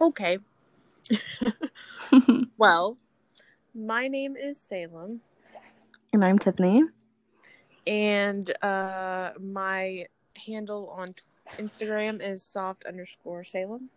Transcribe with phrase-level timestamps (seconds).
[0.00, 0.38] Okay.
[2.58, 2.96] well,
[3.74, 5.20] my name is Salem,
[6.12, 6.82] and I'm Tiffany.
[7.86, 10.06] and uh, my
[10.36, 11.14] handle on
[11.56, 13.90] Instagram is soft underscore Salem.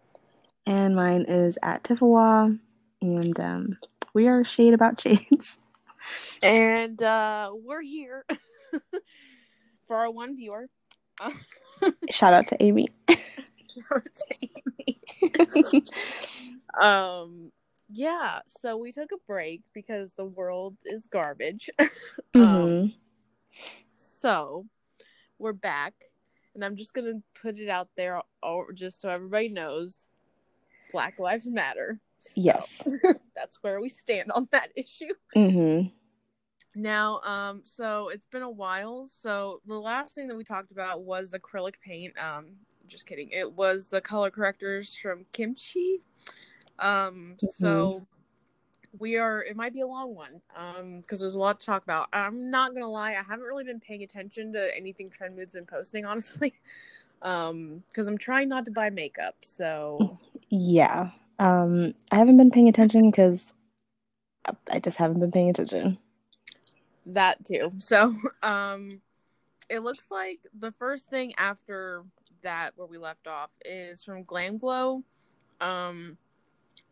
[0.66, 2.58] And mine is at Tiffawa.
[3.02, 3.78] And um,
[4.14, 5.58] we are Shade About Shades.
[6.42, 8.26] And uh, we're here
[9.88, 10.68] for our one viewer.
[12.10, 12.90] Shout out to Amy.
[13.74, 14.36] Shout out to
[14.82, 15.84] Amy.
[16.82, 17.52] um,
[17.90, 21.70] yeah, so we took a break because the world is garbage.
[22.34, 22.96] Um, Mhm.
[23.96, 24.66] So
[25.38, 25.94] we're back,
[26.56, 28.22] and I'm just gonna put it out there,
[28.74, 30.08] just so everybody knows,
[30.92, 32.00] Black Lives Matter.
[32.20, 32.68] So Yes.
[33.36, 35.14] that's where we stand on that issue.
[35.34, 35.82] hmm
[36.74, 39.06] Now, um, so it's been a while.
[39.06, 42.14] So the last thing that we talked about was acrylic paint.
[42.18, 42.56] Um,
[42.92, 43.30] just kidding.
[43.32, 46.02] It was the color correctors from Kimchi.
[46.78, 48.06] Um, so
[49.00, 49.42] we are.
[49.44, 50.42] It might be a long one.
[50.56, 52.10] Um, because there's a lot to talk about.
[52.14, 53.12] I'm not gonna lie.
[53.12, 56.54] I haven't really been paying attention to anything Trend Mood's been posting, honestly.
[57.22, 59.36] Um, because I'm trying not to buy makeup.
[59.42, 61.12] So Yeah.
[61.40, 63.44] Um, I haven't been paying attention because
[64.70, 65.98] I just haven't been paying attention.
[67.06, 67.72] that too.
[67.80, 68.14] So,
[68.44, 69.02] um,
[69.70, 72.04] it looks like the first thing after
[72.42, 75.04] that where we left off is from Glam Glow.
[75.60, 76.18] Um,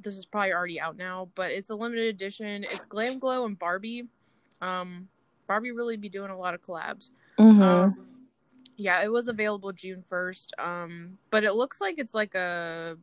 [0.02, 2.64] this is probably already out now, but it's a limited edition.
[2.64, 4.08] It's Glam Glow and Barbie.
[4.62, 5.08] Um,
[5.48, 7.12] Barbie really be doing a lot of collabs.
[7.38, 8.06] hmm Um,
[8.78, 10.54] yeah, it was available June first.
[10.58, 12.98] Um, but it looks like it's like a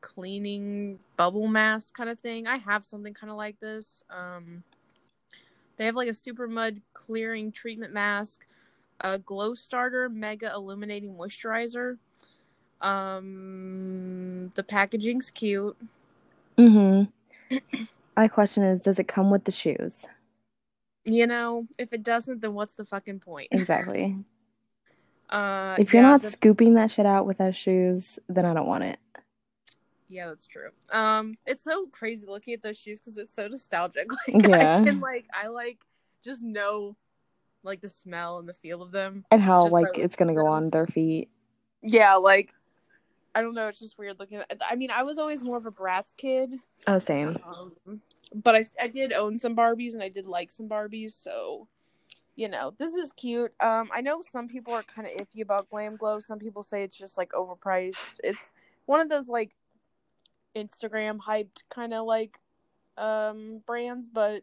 [0.00, 2.46] cleaning bubble mask kind of thing.
[2.46, 4.02] I have something kind of like this.
[4.10, 4.64] Um,
[5.76, 8.44] they have like a super mud clearing treatment mask,
[9.00, 11.98] a glow starter mega illuminating moisturizer.
[12.80, 15.76] Um, the packaging's cute.
[16.56, 17.02] hmm
[18.16, 20.06] My question is, does it come with the shoes?
[21.04, 23.48] You know, if it doesn't, then what's the fucking point?
[23.52, 24.16] Exactly.
[25.28, 28.66] Uh, If you're yeah, not the- scooping that shit out without shoes, then I don't
[28.66, 28.98] want it.
[30.08, 30.70] Yeah, that's true.
[30.92, 34.08] Um, it's so crazy looking at those shoes because it's so nostalgic.
[34.34, 34.80] Like Yeah.
[34.80, 35.78] I can like I like
[36.24, 36.96] just know
[37.62, 39.24] like the smell and the feel of them.
[39.30, 41.28] And how by like it's gonna go on their feet.
[41.82, 42.52] Yeah, like
[43.34, 43.68] I don't know.
[43.68, 44.38] It's just weird looking.
[44.38, 46.54] At, I mean, I was always more of a Bratz kid,
[46.86, 47.38] Oh, same.
[47.46, 48.02] um,
[48.34, 51.68] but I I did own some Barbies and I did like some Barbies, so
[52.36, 53.52] you know this is cute.
[53.60, 56.20] Um, I know some people are kind of iffy about Glam Glow.
[56.20, 58.20] Some people say it's just like overpriced.
[58.24, 58.50] It's
[58.86, 59.52] one of those like
[60.56, 62.38] Instagram hyped kind of like
[62.96, 64.42] um brands, but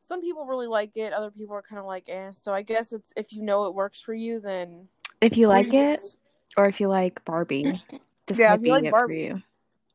[0.00, 1.12] some people really like it.
[1.12, 2.32] Other people are kind of like eh.
[2.32, 4.88] So I guess it's if you know it works for you, then
[5.20, 6.00] If you like it,
[6.56, 7.80] or if you like Barbie,
[8.26, 9.28] this Yeah, might if you be like it Barbie.
[9.28, 9.42] for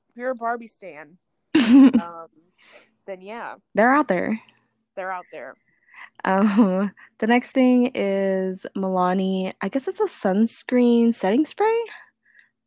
[0.09, 1.17] If you're a Barbie stan,
[1.99, 2.27] um,
[3.05, 4.39] then yeah, They're out there.
[4.95, 5.55] they're out there.
[6.23, 9.53] Um, the next thing is Milani.
[9.61, 11.77] I guess it's a sunscreen setting spray,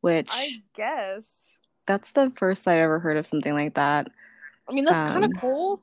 [0.00, 1.59] which I guess.
[1.87, 4.09] that's the first I've ever heard of something like that.
[4.69, 5.82] I mean, that's kind Um, of cool.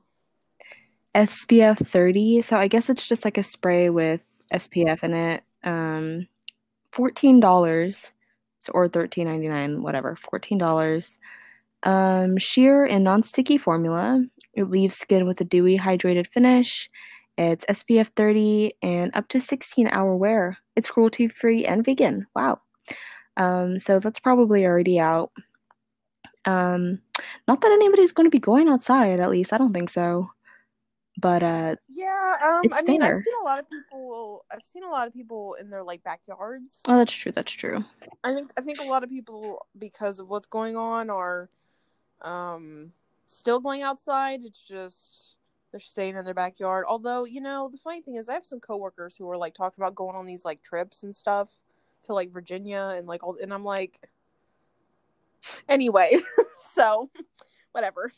[1.16, 2.42] SPF 30.
[2.42, 5.42] So I guess it's just like a spray with SPF in it.
[5.64, 6.28] Um,
[6.92, 8.12] $14
[8.58, 10.18] so, or $13.99, whatever.
[10.32, 11.10] $14.
[11.82, 14.24] Um, sheer and non-sticky formula.
[14.54, 16.90] It leaves skin with a dewy, hydrated finish.
[17.38, 20.58] It's SPF 30 and up to 16 hour wear.
[20.74, 22.26] It's cruelty free and vegan.
[22.34, 22.60] Wow.
[23.36, 25.32] Um, so that's probably already out.
[26.46, 27.00] Um,
[27.48, 29.52] not that anybody's going to be going outside, at least.
[29.52, 30.30] I don't think so.
[31.18, 32.34] But uh, Yeah.
[32.42, 32.72] Um.
[32.72, 34.44] I mean, I've seen a lot of people.
[34.50, 36.80] I've seen a lot of people in their like backyards.
[36.86, 37.32] oh, that's true.
[37.32, 37.84] That's true.
[38.22, 38.50] I think.
[38.58, 41.48] I think a lot of people, because of what's going on, are,
[42.22, 42.92] um,
[43.26, 44.40] still going outside.
[44.44, 45.36] It's just
[45.70, 46.84] they're staying in their backyard.
[46.88, 49.82] Although, you know, the funny thing is, I have some coworkers who are like talking
[49.82, 51.48] about going on these like trips and stuff
[52.04, 54.00] to like Virginia and like all, and I'm like,
[55.68, 56.18] anyway,
[56.58, 57.10] so
[57.72, 58.12] whatever.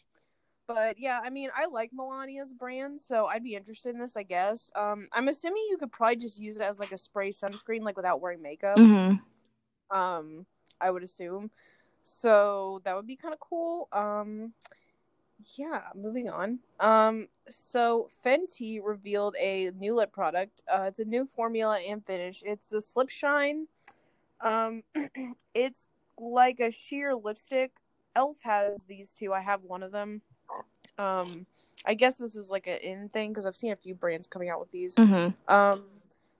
[0.68, 4.22] But yeah, I mean, I like Milani's brand, so I'd be interested in this, I
[4.22, 4.70] guess.
[4.76, 7.96] Um, I'm assuming you could probably just use it as like a spray sunscreen, like
[7.96, 8.76] without wearing makeup.
[8.76, 9.14] hmm
[9.90, 10.44] Um,
[10.80, 11.50] I would assume.
[12.04, 13.88] So that would be kind of cool.
[13.92, 14.52] Um,
[15.56, 16.58] yeah, moving on.
[16.80, 20.62] Um, so Fenty revealed a new lip product.
[20.70, 22.42] Uh, it's a new formula and finish.
[22.44, 23.68] It's the Slip Shine.
[24.42, 24.82] Um,
[25.54, 25.88] it's
[26.18, 27.72] like a sheer lipstick.
[28.16, 29.32] Elf has these two.
[29.32, 30.20] I have one of them.
[30.98, 31.46] Um,
[31.86, 34.50] I guess this is like an in thing because I've seen a few brands coming
[34.50, 34.96] out with these.
[34.96, 35.84] hmm Um,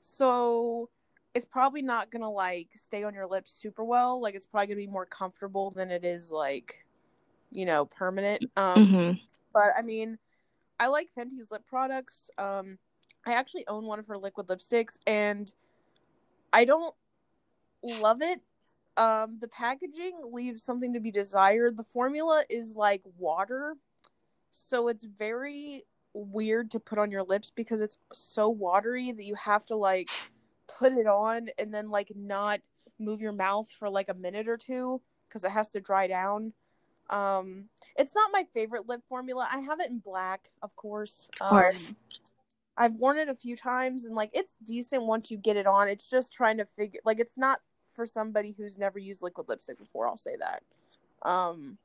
[0.01, 0.89] so
[1.35, 4.21] it's probably not gonna like stay on your lips super well.
[4.21, 6.85] Like it's probably gonna be more comfortable than it is like
[7.51, 8.43] you know, permanent.
[8.57, 9.13] Um, hmm
[9.53, 10.19] but I mean,
[10.79, 12.31] I like Fenty's lip products.
[12.39, 12.79] Um,
[13.27, 15.51] I actually own one of her liquid lipsticks, and
[16.53, 16.95] I don't
[17.83, 18.41] love it.
[18.97, 21.77] Um, the packaging leaves something to be desired.
[21.77, 23.75] The formula is like water,
[24.51, 25.85] so it's very
[26.15, 30.09] weird to put on your lips because it's so watery that you have to like
[30.79, 32.61] put it on and then like not
[32.99, 36.53] move your mouth for like a minute or two because it has to dry down.
[37.11, 37.65] Um,
[37.97, 39.49] it's not my favorite lip formula.
[39.51, 41.31] I have it in black, of course.
[41.41, 41.89] Of course.
[41.89, 41.97] Um,
[42.77, 45.89] I've worn it a few times and like it's decent once you get it on.
[45.89, 47.61] It's just trying to figure like it's not
[47.95, 50.63] for somebody who's never used liquid lipstick before, I'll say that.
[51.29, 51.79] Um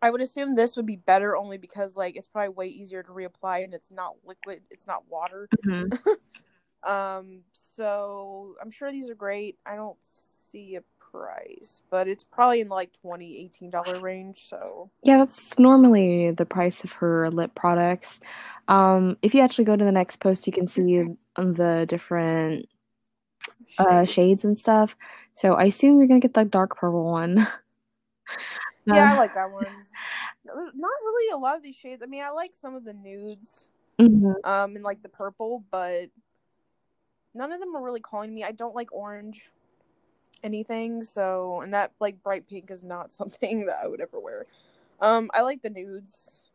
[0.00, 3.10] I would assume this would be better only because like it's probably way easier to
[3.10, 5.48] reapply and it's not liquid, it's not water.
[5.66, 5.98] Mhm.
[6.84, 9.56] Um so I'm sure these are great.
[9.64, 14.48] I don't see a price, but it's probably in the like 20 18 dollar range,
[14.48, 18.18] so Yeah, that's normally the price of her lip products.
[18.66, 21.04] Um, if you actually go to the next post, you can see
[21.36, 22.66] the different
[23.78, 24.96] uh, shades and stuff.
[25.34, 27.46] So I assume you're gonna get the dark purple one.
[28.86, 29.66] Yeah, I Uh, like that one.
[30.44, 32.02] Not really a lot of these shades.
[32.02, 33.68] I mean, I like some of the nudes,
[33.98, 34.34] mhm.
[34.44, 36.10] um, and like the purple, but
[37.34, 38.42] none of them are really calling me.
[38.44, 39.50] I don't like orange,
[40.42, 41.02] anything.
[41.04, 44.46] So, and that like bright pink is not something that I would ever wear.
[45.00, 46.46] Um, I like the nudes.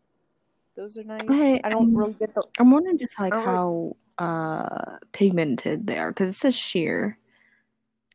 [0.76, 1.22] Those are nice.
[1.30, 2.44] I- I don't I'm- really get the.
[2.60, 6.56] I'm wondering just like I don't really- how uh pigmented they are because it says
[6.56, 7.18] sheer.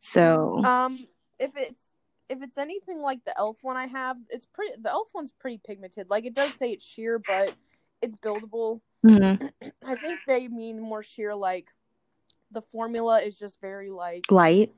[0.01, 1.07] So Um,
[1.39, 1.92] if it's
[2.29, 4.75] if it's anything like the elf one I have, it's pretty.
[4.81, 6.09] The elf one's pretty pigmented.
[6.11, 7.55] Like it does say it's sheer, but
[8.01, 8.81] it's buildable.
[9.05, 9.51] mhm.
[9.85, 11.35] I think they mean more sheer.
[11.35, 11.71] Like
[12.51, 14.73] the formula is just very like light.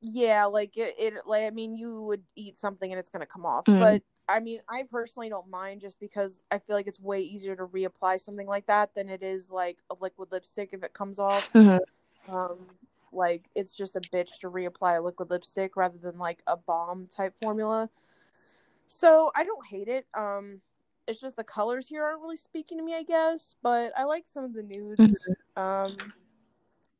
[0.00, 0.94] yeah, like it.
[0.98, 3.64] it like I mean, you would eat something and it's gonna come off.
[3.66, 3.80] Mhm.
[3.80, 7.54] But I mean, I personally don't mind just because I feel like it's way easier
[7.56, 11.18] to reapply something like that than it is like a liquid lipstick if it comes
[11.18, 11.50] off.
[11.52, 11.78] Mhm.
[12.28, 12.58] Um,
[13.14, 17.08] like it's just a bitch to reapply a liquid lipstick rather than like a balm
[17.14, 17.88] type formula.
[18.88, 20.06] So I don't hate it.
[20.14, 20.60] Um,
[21.06, 23.54] it's just the colors here aren't really speaking to me, I guess.
[23.62, 25.26] But I like some of the nudes.
[25.56, 25.96] Um,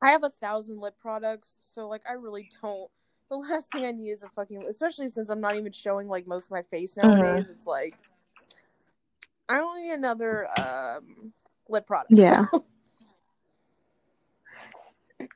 [0.03, 2.91] I have a thousand lip products, so like I really don't.
[3.31, 6.27] The last thing I need is a fucking, especially since I'm not even showing like
[6.27, 7.49] most of my face nowadays.
[7.49, 7.95] It's like
[9.49, 11.33] I don't need another um
[11.69, 12.13] lip product.
[12.13, 12.47] Yeah.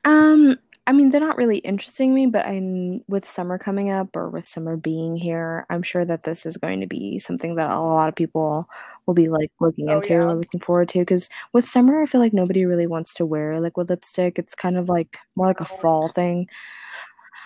[0.04, 0.58] Um,
[0.88, 4.49] I mean, they're not really interesting me, but I with summer coming up or with
[4.49, 8.08] summer being here, I'm sure that this is going to be something that a lot
[8.08, 8.69] of people
[9.06, 10.20] will be like looking Oh, into yeah.
[10.25, 11.00] or looking forward to.
[11.00, 14.38] Because with summer, I feel like nobody really wants to wear liquid lipstick.
[14.38, 16.49] It's kind of like more like a fall thing.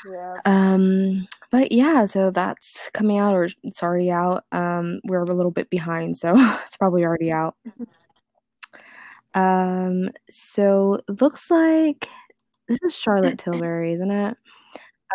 [0.05, 0.35] yeah.
[0.45, 4.45] Um, but yeah, so that's coming out or it's already out.
[4.53, 6.35] Um, we're a little bit behind, so
[6.67, 7.57] it's probably already out.
[9.35, 12.09] Um, so looks like
[12.73, 14.37] this is Charlotte Tilbury, isn't it?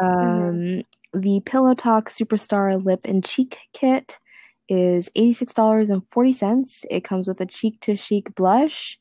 [0.01, 0.81] Um,
[1.13, 4.19] the Pillow Talk Superstar Lip and Cheek Kit
[4.69, 6.85] is $86.40.
[6.89, 8.99] It comes with a cheek to cheek blush,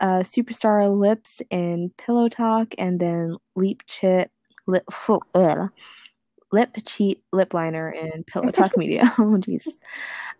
[0.00, 4.30] uh, Superstar lips and Pillow Talk, and then Leap Chip
[4.66, 4.84] lip
[5.34, 5.70] ugh,
[6.52, 9.12] lip cheat lip liner and Pillow Talk Media.
[9.18, 9.66] oh jeez.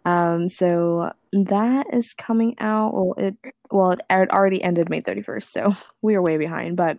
[0.05, 2.93] Um, so that is coming out.
[2.93, 3.37] Well, it
[3.71, 6.99] well it already ended May 31st, so we are way behind, but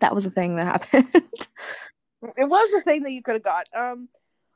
[0.00, 1.08] that was a thing that happened.
[2.36, 3.66] It was a thing that you could have got.
[3.74, 4.08] Um,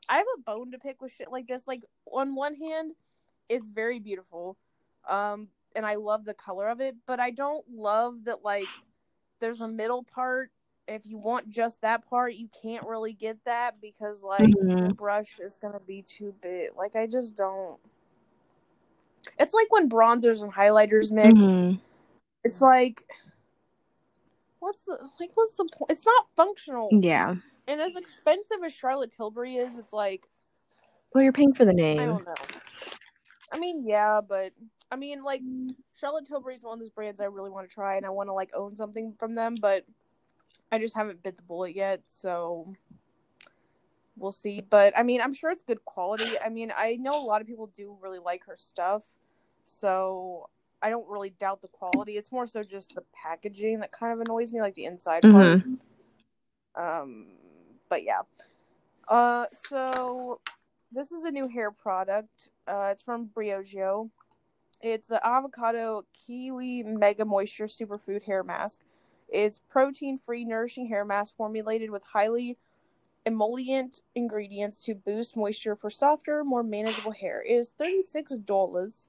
[0.09, 1.67] I have a bone to pick with shit like this.
[1.67, 2.93] Like on one hand,
[3.49, 4.57] it's very beautiful,
[5.07, 6.95] um, and I love the color of it.
[7.05, 8.71] But I don't love that like
[9.39, 10.49] there's a middle part.
[10.87, 14.89] If you want just that part, you can't really get that because like Mhm.
[14.89, 16.71] the brush is gonna be too big.
[16.75, 17.79] Like I just don't.
[19.39, 21.35] It's like when bronzers and highlighters mix.
[21.45, 21.79] Mhm.
[22.43, 23.05] It's like,
[24.61, 25.31] what's the like?
[25.33, 25.91] What's the point?
[25.91, 26.87] It's not functional.
[26.91, 27.35] Yeah.
[27.67, 30.27] And as expensive as Charlotte Tilbury is, it's like
[31.13, 31.99] Well, you're paying for the name.
[31.99, 32.33] I don't know.
[33.51, 34.53] I mean, yeah, but
[34.91, 35.41] I mean, like
[35.93, 38.29] Charlotte Tilbury is one of those brands I really want to try, and I want
[38.29, 39.85] to like own something from them, but
[40.71, 42.73] I just haven't bit the bullet yet, so
[44.15, 44.61] we'll see.
[44.61, 46.39] But I mean, I'm sure it's good quality.
[46.43, 49.03] I mean, I know a lot of people do really like her stuff,
[49.65, 50.49] so
[50.81, 52.13] I don't really doubt the quality.
[52.13, 55.63] It's more so just the packaging that kind of annoys me, like the inside part.
[56.75, 57.27] Um,
[57.89, 58.21] but yeah.
[59.07, 60.41] Uh, so
[60.91, 62.49] this is a new hair product.
[62.67, 64.09] Uh, it's from Briogeo.
[64.81, 68.81] It's an avocado kiwi mega moisture superfood hair mask.
[69.29, 72.57] It's protein free, nourishing hair mask formulated with highly
[73.25, 77.43] emollient ingredients to boost moisture for softer, more manageable hair.
[77.43, 79.07] It is $36.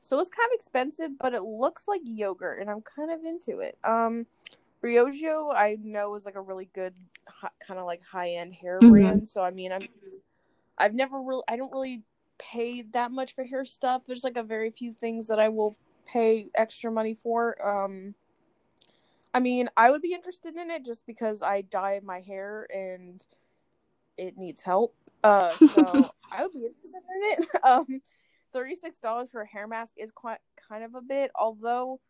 [0.00, 3.60] So it's kind of expensive, but it looks like yogurt, and I'm kind of into
[3.60, 3.76] it.
[3.84, 4.26] Um,
[4.82, 6.94] Briogeo, I know is like a really good,
[7.66, 8.90] kind of like high end hair Mhm.
[8.90, 9.28] brand.
[9.28, 9.88] So I mean, I'm,
[10.78, 12.02] I've never really, I don't really
[12.38, 14.02] pay that much for hair stuff.
[14.06, 15.76] There's like a very few things that I will
[16.06, 17.56] pay extra money for.
[17.66, 18.14] Um,
[19.34, 23.24] I mean, I would be interested in it just because I dye my hair and
[24.16, 24.94] it needs help.
[25.24, 27.02] Uh, so I would be interested
[27.38, 27.48] in it.
[27.64, 28.02] Um,
[28.52, 30.38] thirty-six dollars for a hair mask is quite
[30.68, 32.00] kind of a bit, although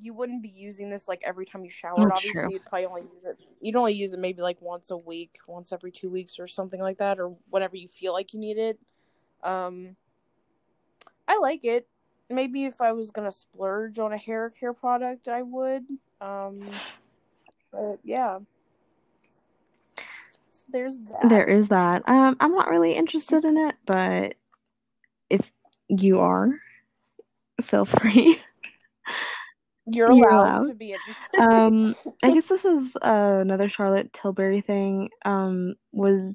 [0.00, 2.10] you wouldn't be using this like every time you showered.
[2.10, 2.48] Obviously, true.
[2.50, 3.38] you'd probably only use it.
[3.60, 6.80] You'd only use it maybe like once a week, once every two weeks, or something
[6.80, 8.78] like that, or whenever you feel like you need it.
[9.42, 9.96] Um,
[11.28, 11.86] I like it.
[12.28, 15.84] Maybe if I was gonna splurge on a hair care product, I would.
[16.20, 16.68] Um,
[17.70, 18.38] but yeah.
[20.50, 21.28] So there's that.
[21.28, 22.02] There is that.
[22.08, 24.34] Um, I'm not really interested in it, but
[25.88, 26.50] you are,
[27.62, 28.40] feel free.
[29.86, 30.68] You're You're allowed, allowed.
[30.68, 31.40] to be interested.
[31.40, 35.10] um, I guess this is uh, another Charlotte Tilbury thing.
[35.26, 36.34] Um, was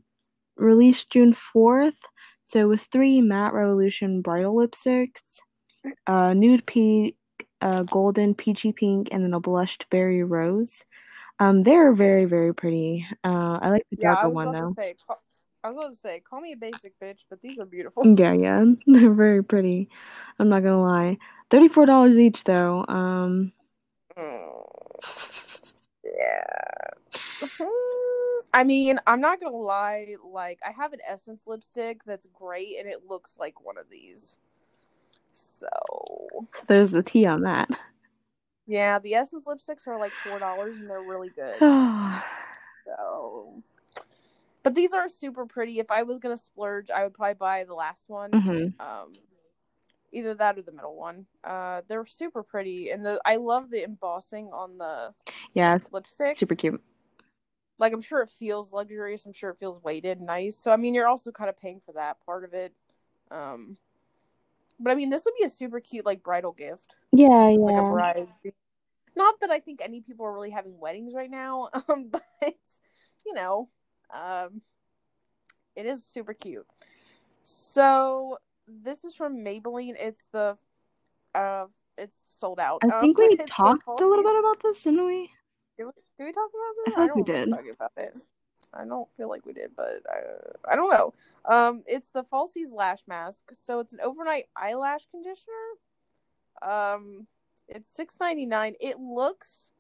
[0.55, 1.97] released June fourth,
[2.45, 5.21] so it was three Matte Revolution bridal lipsticks,
[6.05, 7.15] uh, nude pink,
[7.61, 10.83] uh, golden peachy pink, and then a blushed berry rose.
[11.39, 13.07] Um, they're very very pretty.
[13.23, 14.73] Uh, I like the yeah, I darker was one though.
[14.73, 14.95] say.
[15.63, 18.05] I was about to say, call me a basic bitch, but these are beautiful.
[18.05, 19.89] Yeah, yeah, they're very pretty.
[20.39, 21.17] I'm not gonna lie.
[21.49, 22.85] Thirty-four dollars each though.
[22.87, 23.51] Um,
[24.17, 24.63] Mm,
[26.03, 26.43] yeah.
[28.53, 30.15] I mean, I'm not gonna lie.
[30.25, 34.37] Like, I have an Essence lipstick that's great, and it looks like one of these.
[35.33, 35.67] So,
[36.67, 37.69] there's the tea on that.
[38.67, 41.59] yeah, the Essence lipsticks are like four dollars, and they're really good.
[42.97, 43.61] So,
[44.63, 45.79] but these are super pretty.
[45.79, 48.31] If I was gonna splurge, I would probably buy the last one.
[48.31, 48.81] Mm-hmm.
[48.81, 49.13] Um,
[50.11, 51.25] either that or the middle one.
[51.43, 55.13] Uh, they're super pretty, and the I love the embossing on the
[55.53, 56.37] Yeah, lipstick.
[56.37, 56.81] super cute.
[57.79, 59.25] like I'm sure it feels luxurious.
[59.25, 60.57] I'm sure it feels weighted, nice.
[60.57, 62.73] So I mean, you're also kind of paying for that part of it.
[63.31, 63.77] Um,
[64.79, 66.95] but I mean, this would be a super cute like bridal gift.
[67.11, 67.89] Yeah, It's like a yeah.
[67.89, 68.27] bride.
[69.15, 72.23] Not that I think any people are really having weddings right now, um, but
[73.25, 73.69] you know,
[74.13, 74.61] um,
[75.75, 76.67] it is super cute.
[77.43, 78.37] So
[78.67, 79.95] this is from Maybelline.
[79.97, 80.57] It's the
[81.35, 81.65] uh,
[81.97, 82.81] it's sold out.
[82.83, 85.29] I think Um, we talked a little bit about this, didn't we?
[85.77, 86.97] did we, did we talk about this?
[86.97, 88.19] like we don't remember talking about it.
[88.73, 91.13] I don't feel like we did, but I, I don't know.
[91.45, 93.45] Um, it's the Falsies lash mask.
[93.53, 95.55] So it's an overnight eyelash conditioner.
[96.61, 97.25] Um,
[97.67, 98.75] it's six ninety nine.
[98.81, 99.71] It looks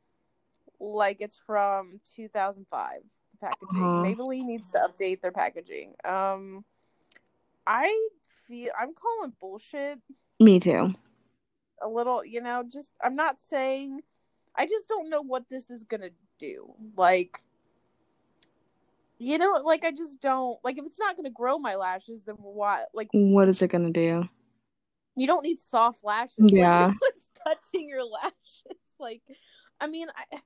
[0.79, 3.01] like it's from two thousand five.
[3.41, 3.83] Packaging.
[3.83, 4.03] Uh-huh.
[4.03, 5.93] Maybelline needs to update their packaging.
[6.03, 6.63] Um,
[7.65, 8.09] I
[8.47, 9.99] feel I'm calling bullshit
[10.39, 10.93] Me too.
[11.81, 14.01] a little, you know, just I'm not saying
[14.55, 16.73] I just don't know what this is gonna do.
[16.97, 17.39] Like
[19.19, 22.35] you know, like I just don't like if it's not gonna grow my lashes, then
[22.35, 22.89] what?
[22.93, 24.27] Like What is it gonna do?
[25.15, 26.35] you don't need soft lashes.
[26.39, 26.91] Like, Yeah.
[26.99, 28.79] what's touching your lashes?
[28.99, 29.21] Like,
[29.81, 30.39] I mean, I,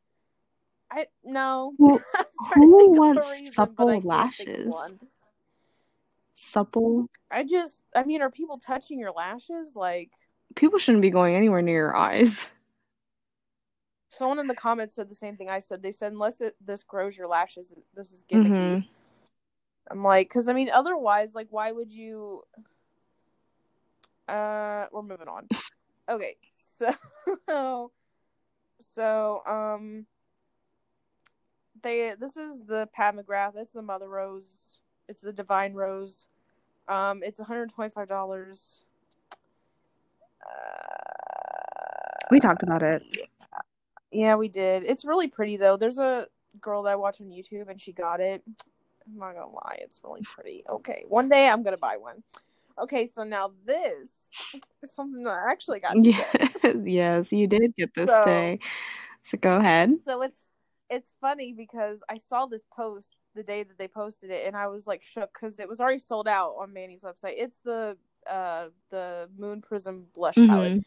[0.93, 1.73] I no.
[1.79, 4.65] Who- I'm trying to who think of a wants reason, supple I can't think of
[4.65, 4.91] lashes?
[6.35, 7.07] Supple.
[7.31, 9.75] I just, I mean, are people touching your lashes?
[9.75, 10.11] Like,
[10.55, 12.45] People shouldn't be going anywhere near your eyes.
[14.11, 15.81] someone in the comments said the same thing I said.
[15.81, 18.51] They said unless it this grows your lashes, this is gimmicky.
[18.51, 18.87] Mhm.
[19.89, 22.43] I'm like, because I mean, otherwise, like, why would you?
[24.27, 25.47] Uh, we're moving on.
[26.09, 26.91] Okay, so,
[28.81, 30.05] so, um,
[31.83, 33.53] they this is the Pat McGrath.
[33.55, 34.77] It's the Mother Rose.
[35.07, 36.27] It's the Divine Rose.
[36.87, 38.85] Um, it's 125 dollars.
[40.43, 43.03] Uh, We talked about it.
[44.11, 44.83] yeah, we did.
[44.83, 45.77] It's really pretty though.
[45.77, 46.27] There's a
[46.61, 48.41] girl that I watch on YouTube and she got it.
[49.05, 50.63] I'm not gonna lie, it's really pretty.
[50.69, 52.23] Okay, one day I'm gonna buy one.
[52.81, 54.09] Okay, so now this
[54.83, 56.17] is something that I actually got today.
[56.63, 58.59] Yes, yes, you did get this So- day.
[59.25, 59.91] So go ahead.
[60.05, 60.41] So it's
[60.89, 64.67] it's funny because I saw this post the day that they posted it and I
[64.67, 67.35] was like shook because it was already sold out on Manny's website.
[67.37, 67.97] It's the
[68.29, 70.73] uh the Moon Prism blush palette.
[70.73, 70.83] Mhm.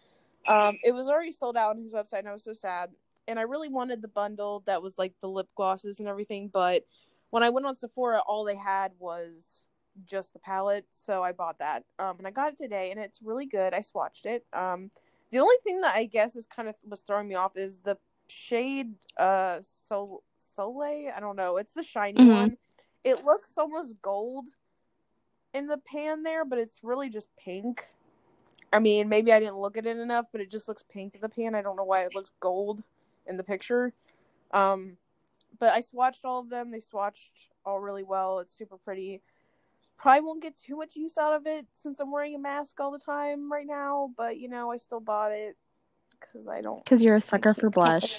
[0.48, 2.90] Um, it was already sold out on his website, and I was so sad.
[3.26, 6.84] And I really wanted the bundle that was like the lip glosses and everything, but
[7.30, 9.66] when I went on Sephora, all they had was
[10.06, 11.84] just the palette, so I bought that.
[11.98, 13.74] Um, and I got it today, and it's really good.
[13.74, 14.46] I swatched it.
[14.52, 14.90] Um,
[15.32, 17.98] the only thing that I guess is kind of was throwing me off is the
[18.28, 21.12] shade uh Sol Soleil.
[21.16, 21.56] I don't know.
[21.56, 22.34] It's the shiny Mhm.
[22.34, 22.58] one.
[23.04, 24.48] it looks almost gold
[25.54, 27.84] in the pan there, but it's really just pink.
[28.72, 31.20] I mean, maybe I didn't look at it enough, but it just looks pink in
[31.20, 31.54] the pan.
[31.54, 32.82] I don't know why it looks gold
[33.26, 33.92] in the picture.
[34.50, 34.96] Um,
[35.58, 36.70] but I swatched all of them.
[36.72, 38.40] They swatched all really well.
[38.40, 39.22] It's super pretty.
[39.96, 42.90] Probably won't get too much use out of it since I'm wearing a mask all
[42.90, 44.10] the time right now.
[44.16, 45.56] But you know, I still bought it
[46.20, 46.84] because I don't.
[46.84, 48.18] Because you're a sucker for blush.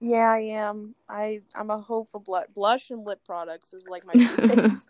[0.00, 0.94] Yeah, I am.
[1.08, 2.46] I I'm a hoe for blush.
[2.54, 4.14] Blush and lip products is like my
[4.48, 4.86] things.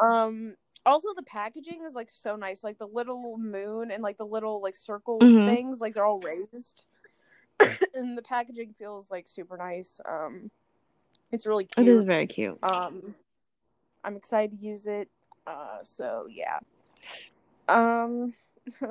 [0.00, 0.56] Um.
[0.86, 2.64] Also, the packaging is like so nice.
[2.64, 5.44] Like the little moon and like the little like circle Mhm.
[5.44, 6.86] things, like they're all raised,
[7.94, 10.00] and the packaging feels like super nice.
[10.08, 10.50] Um,
[11.32, 11.88] it's really It cute.
[11.88, 12.58] is very cute.
[12.62, 13.14] Um,
[14.02, 15.08] I'm excited to use it.
[15.46, 16.58] Uh, so yeah.
[17.68, 18.32] Um,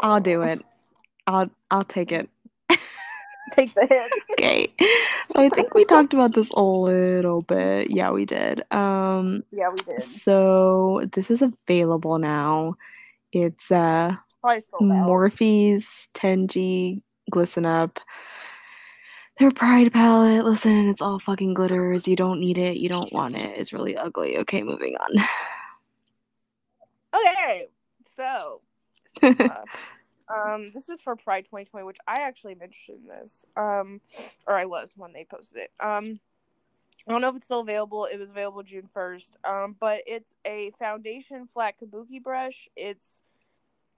[0.00, 0.60] I'll do it.
[1.26, 2.28] I'll I'll take it.
[3.52, 4.12] Take the hit.
[4.32, 4.72] Okay.
[5.34, 7.90] So I think we talked about this a little bit.
[7.90, 8.62] Yeah, we did.
[8.72, 10.02] Um Yeah, we did.
[10.02, 12.76] so this is available now.
[13.32, 15.06] It's uh Probably sold out.
[15.06, 18.00] Morphe's 10G Glisten Up.
[19.38, 20.44] Their Pride palette.
[20.44, 22.06] Listen, it's all fucking glitters.
[22.08, 22.76] You don't need it.
[22.78, 23.58] You don't want it.
[23.58, 24.38] It's really ugly.
[24.38, 25.24] Okay, moving on.
[27.14, 27.68] Okay,
[28.04, 28.60] so
[29.20, 29.64] Sigma.
[30.34, 33.44] Um, this is for Pride 2020, which I actually am interested in this.
[33.56, 34.00] Um,
[34.46, 35.70] or I was when they posted it.
[35.80, 36.18] Um,
[37.06, 38.04] I don't know if it's still available.
[38.04, 39.36] It was available June 1st.
[39.44, 42.68] Um, but it's a foundation flat kabuki brush.
[42.76, 43.22] It's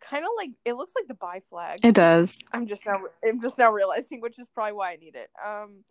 [0.01, 1.81] kind of like it looks like the bi flag.
[1.83, 2.39] It does.
[2.53, 5.31] I'm just now I'm just now realizing, which is probably why I need it.
[5.45, 5.85] Um,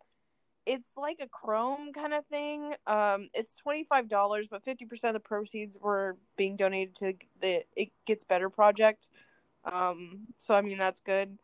[0.66, 2.74] it's like a chrome kind of thing.
[2.86, 7.14] Um, it's twenty five dollars, but fifty percent of the proceeds were being donated to
[7.40, 9.08] the It Gets Better project.
[9.70, 11.38] Um, so I mean that's good.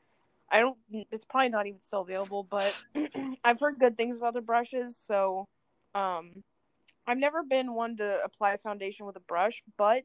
[0.51, 0.77] I don't.
[0.91, 2.75] It's probably not even still available, but
[3.45, 4.97] I've heard good things about the brushes.
[4.97, 5.47] So,
[5.95, 6.43] um,
[7.07, 10.05] I've never been one to apply a foundation with a brush, but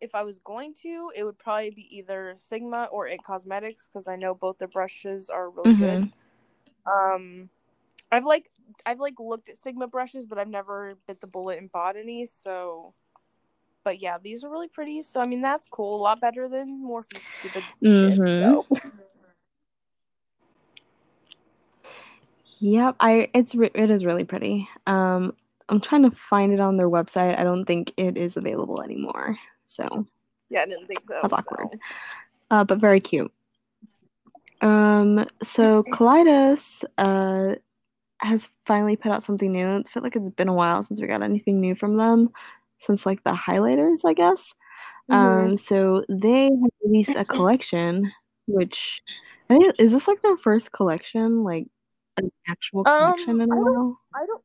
[0.00, 4.08] if I was going to, it would probably be either Sigma or It Cosmetics because
[4.08, 6.12] I know both the brushes are really good.
[6.86, 7.50] Um,
[8.10, 8.50] I've like
[8.86, 12.26] I've like looked at Sigma brushes, but I've never bit the bullet and bought any.
[12.26, 12.94] So,
[13.88, 15.00] but yeah, these are really pretty.
[15.00, 15.98] So I mean, that's cool.
[15.98, 18.66] A lot better than Morphe's stupid Mhm.
[18.68, 18.82] shit.
[18.82, 18.92] So.
[22.58, 24.68] Yep, I it's re- it is really pretty.
[24.86, 25.34] Um,
[25.70, 27.38] I'm trying to find it on their website.
[27.38, 29.38] I don't think it is available anymore.
[29.68, 30.06] So,
[30.50, 31.18] Yeah, I didn't think so.
[31.22, 31.38] That's so.
[31.38, 31.80] awkward.
[32.50, 33.32] uh, but very cute.
[34.60, 37.54] Um, so Kaleidos uh
[38.20, 39.66] has finally put out something new.
[39.66, 42.28] I feel like it's been a while since we got anything new from them,
[42.80, 44.54] since like the highlighters, I guess.
[45.10, 45.14] Mhm.
[45.14, 48.12] Um, so they have released a collection,
[48.46, 49.02] which
[49.50, 51.66] I think is this like their first collection, like
[52.18, 54.00] an actual Um, collection in a I don't- while?
[54.14, 54.44] I don't.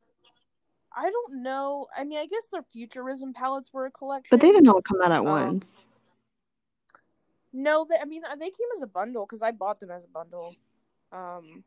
[0.96, 1.88] I don't know.
[1.96, 4.28] I mean, I guess their Futurism palettes were a collection.
[4.36, 5.84] But they didn't all come out at Um, once.
[7.52, 10.08] No, they, I mean they came as a bundle because I bought them as a
[10.08, 10.54] bundle.
[11.12, 11.64] Um,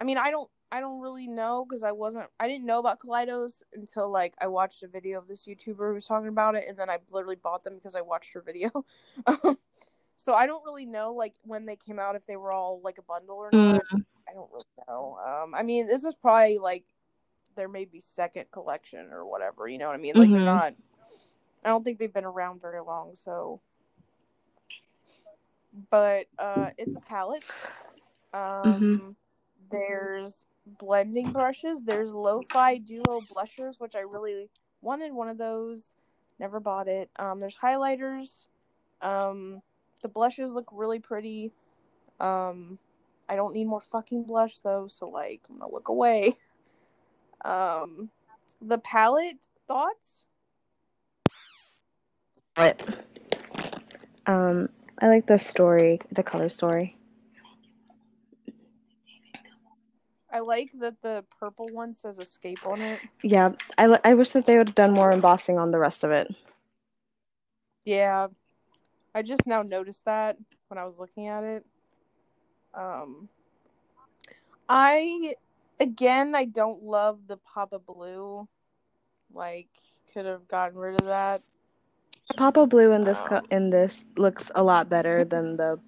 [0.00, 2.98] I mean I don't I don't really know because I wasn't I didn't know about
[2.98, 6.64] Kaleidos until like I watched a video of this YouTuber who was talking about it,
[6.66, 8.70] and then I literally bought them because I watched her video.
[9.26, 9.58] Um,
[10.16, 12.96] so I don't really know like when they came out if they were all like
[12.98, 13.84] a bundle or not.
[14.28, 15.18] I don't really know.
[15.24, 16.84] Um, I mean this is probably like
[17.54, 19.68] their maybe second collection or whatever.
[19.68, 20.14] You know what I mean?
[20.16, 20.46] Like they're Mhm.
[20.46, 20.74] not.
[21.64, 23.60] I don't think they've been around very long, so
[25.90, 27.44] but uh, it's a palette.
[28.32, 29.16] Um,
[29.70, 31.82] There's blending brushes.
[31.82, 34.48] There's lo-fi duo blushers, which I really
[34.80, 35.94] wanted one of those.
[36.38, 37.10] Never bought it.
[37.16, 38.46] Um, there's highlighters.
[39.00, 39.62] Um,
[40.00, 41.52] the blushes look really pretty.
[42.20, 42.78] Um,
[43.28, 46.34] I don't need more fucking blush though, so like I'm gonna look away.
[47.44, 48.08] Um,
[48.60, 50.26] the palette thoughts.
[54.26, 54.68] Um,
[55.00, 56.96] I like the story, the color story.
[60.32, 63.00] I like that the purple one says escape on it.
[63.22, 66.04] Yeah, I, li- I wish that they would have done more embossing on the rest
[66.04, 66.34] of it.
[67.84, 68.28] Yeah.
[69.14, 71.66] I just now noticed that when I was looking at it.
[72.74, 73.28] Um
[74.68, 75.34] I
[75.80, 78.48] again I don't love the Papa Blue.
[79.34, 79.68] Like
[80.14, 81.42] could have gotten rid of that.
[82.36, 85.78] Papa Blue in this co- Um, in this looks a lot better than the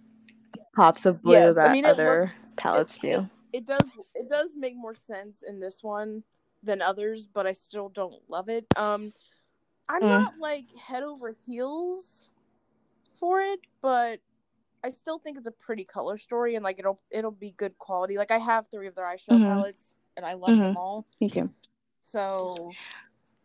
[0.76, 3.30] pops of blue Yes, I that mean, other looks- palettes it- do.
[3.54, 6.24] It does it does make more sense in this one
[6.64, 8.66] than others, but I still don't love it.
[8.76, 9.12] Um
[9.88, 10.10] I'm Mm.
[10.10, 12.30] not like head over heels
[13.14, 14.18] for it, but
[14.82, 18.18] I still think it's a pretty color story and like it'll it'll be good quality.
[18.18, 19.56] Like I have three of their eyeshadow Mhm.
[19.56, 20.76] palettes and I love them Mhm.
[20.76, 21.06] all.
[21.20, 21.50] Thank you.
[22.00, 22.74] So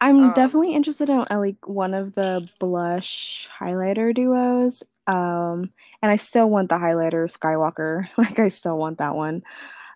[0.01, 4.81] I'm Um, definitely interested in like one of the blush highlighter duos.
[5.05, 8.07] Um, and I still want the highlighter Skywalker.
[8.17, 9.43] Like I still want that one.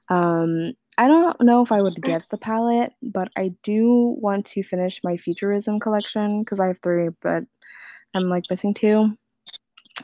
[0.09, 4.63] Um, I don't know if I would get the palette, but I do want to
[4.63, 7.43] finish my Futurism collection because I have three, but
[8.13, 9.17] I'm like missing two.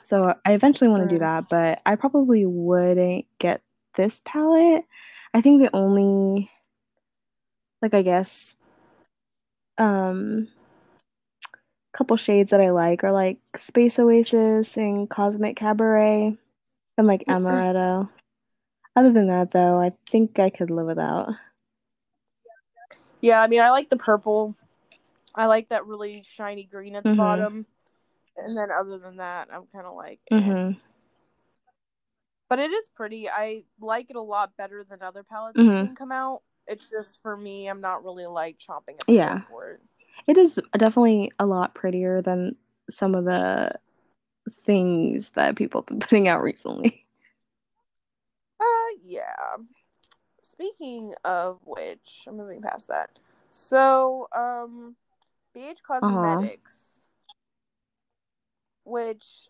[0.03, 3.61] So I eventually want to do that, but I probably wouldn't get
[3.95, 4.85] this palette.
[5.33, 6.49] I think the only
[7.81, 8.55] like I guess
[9.77, 10.47] um
[11.93, 16.37] couple shades that I like are like Space Oasis and Cosmic Cabaret
[16.97, 18.09] and like Amaretto.
[18.95, 21.33] Other than that though, I think I could live without.
[23.21, 24.55] yeah, I mean, I like the purple.
[25.35, 27.17] I like that really shiny green at the Mhm.
[27.17, 27.65] bottom.
[28.37, 30.35] And then other than that, I'm kind of like, eh.
[30.39, 30.77] Mhm.
[32.47, 33.29] but it is pretty.
[33.29, 35.89] I like it a lot better than other palettes Mhm.
[35.91, 36.41] I've come out.
[36.67, 39.41] It's just for me, I'm not really like chomping at the Yeah.
[39.49, 39.81] for it.
[40.27, 42.55] It is definitely a lot prettier than
[42.89, 43.71] some of the
[44.63, 47.05] things that people have been putting out recently.
[48.59, 49.35] Uh, yeah.
[50.41, 53.19] Speaking of which, I'm moving past that.
[53.51, 54.95] So, um,
[55.55, 57.05] BH Cosmetics,
[58.83, 59.49] which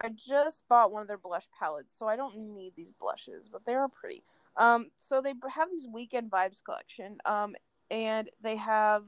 [0.00, 3.64] I just bought one of their blush palettes, so I don't need these blushes, but
[3.66, 4.22] they are pretty.
[4.56, 7.54] Um, so they have these weekend vibes collection, um,
[7.90, 9.04] and they have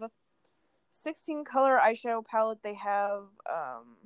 [0.90, 2.62] 16 color eyeshadow palette.
[2.62, 3.96] They have, um,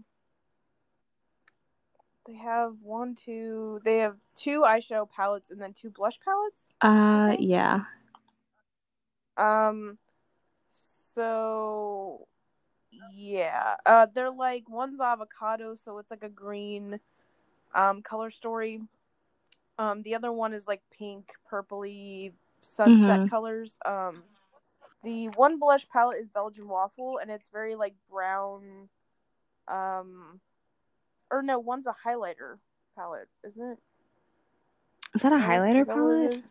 [2.26, 6.72] they have one, two, they have two eyeshadow palettes and then two blush palettes.
[6.80, 7.82] Uh yeah.
[9.36, 9.98] Um,
[11.14, 12.26] so
[13.12, 17.00] yeah, uh, they're like one's avocado, so it's like a green,
[17.74, 18.80] um, color story.
[19.78, 23.30] Um, the other one is like pink, purpley, sunset Mhm.
[23.30, 23.78] colors.
[23.84, 24.22] Um,
[25.02, 28.88] the one blush palette is Belgian waffle, and it's very like brown.
[29.66, 30.40] Um,
[31.30, 32.58] or no, one's a highlighter
[32.96, 33.78] palette, isn't it?
[35.14, 36.44] Is that a highlighter that what it palette?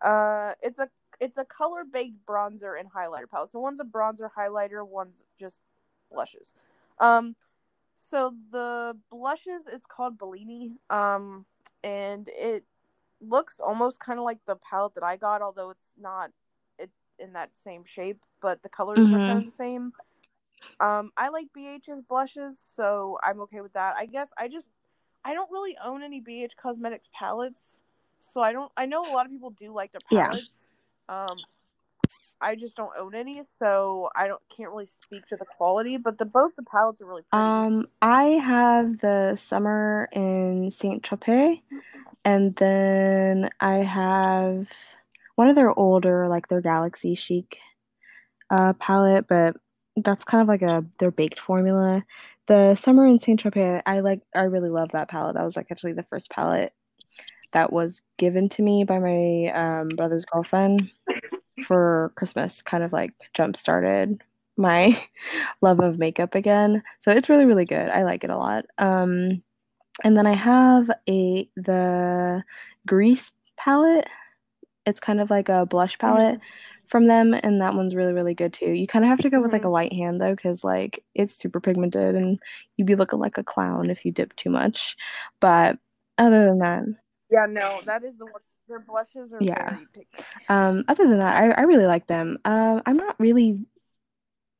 [0.00, 0.88] Uh, it's a
[1.20, 3.50] it's a color baked bronzer and highlighter palette.
[3.50, 5.60] So one's a bronzer highlighter, one's just
[6.12, 6.54] blushes.
[6.98, 7.36] Um,
[7.96, 10.72] so the blushes is called Bellini.
[10.90, 11.46] Um,
[11.82, 12.64] and it
[13.20, 16.30] looks almost kind of like the palette that I got, although it's not
[16.78, 19.92] it in that same shape, but the colors are kind of the same.
[20.80, 23.94] Um, I like BH's blushes, so I'm okay with that.
[23.96, 24.68] I guess I just
[25.24, 27.80] I don't really own any BH Cosmetics palettes,
[28.20, 28.70] so I don't.
[28.76, 30.26] I know a lot of people do like their Yeah.
[30.26, 30.74] palettes.
[31.08, 31.44] Um,
[32.40, 35.96] I just don't own any, so I don't can't really speak to the quality.
[35.96, 37.44] But the both the palettes are really pretty.
[37.44, 41.60] Um, I have the summer in Saint Tropez,
[42.24, 44.66] and then I have
[45.36, 47.58] one of their older, like their Galaxy Chic
[48.50, 49.56] uh palette, but
[49.96, 52.04] that's kind of like a their baked formula.
[52.46, 55.34] The summer in Saint Tropez, I like I really love that palette.
[55.34, 56.72] That was like actually the first palette
[57.52, 60.90] that was given to me by my um, brother's girlfriend
[61.64, 64.22] for Christmas, kind of like jump started
[64.56, 65.00] my
[65.60, 66.82] love of makeup again.
[67.00, 67.88] So it's really, really good.
[67.88, 68.64] I like it a lot.
[68.78, 69.42] Um,
[70.02, 72.42] and then I have a the
[72.86, 74.08] Grease palette.
[74.84, 76.40] It's kind of like a blush palette
[76.88, 78.70] from them, and that one's really, really good too.
[78.70, 81.36] You kind of have to go with like a light hand though, because like it's
[81.36, 82.38] super pigmented, and
[82.76, 84.96] you'd be looking like a clown if you dip too much.
[85.40, 85.78] But
[86.18, 86.84] other than that,
[87.30, 88.42] Yeah, no, that is the one.
[88.68, 89.76] Their blushes are Yeah.
[90.48, 92.38] Um, other than that, I, I really like them.
[92.46, 93.58] Um, I'm not really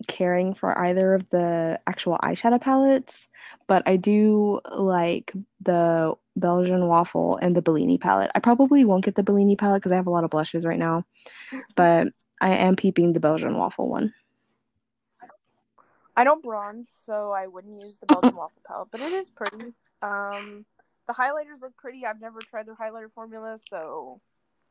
[0.06, 3.28] caring for either of the actual eyeshadow palettes,
[3.66, 8.30] but I do like the Belgian waffle and the Bellini palette.
[8.34, 10.78] I probably won't get the Bellini palette because I have a lot of blushes right
[10.78, 11.04] now,
[11.76, 12.08] but
[12.40, 14.12] I am peeping the Belgian waffle one.
[16.16, 19.74] I don't bronze, so I wouldn't use the Belgian waffle palette, but it is pretty.
[20.00, 20.64] Um,
[21.06, 22.06] the highlighters look pretty.
[22.06, 24.20] I've never tried their highlighter formula, so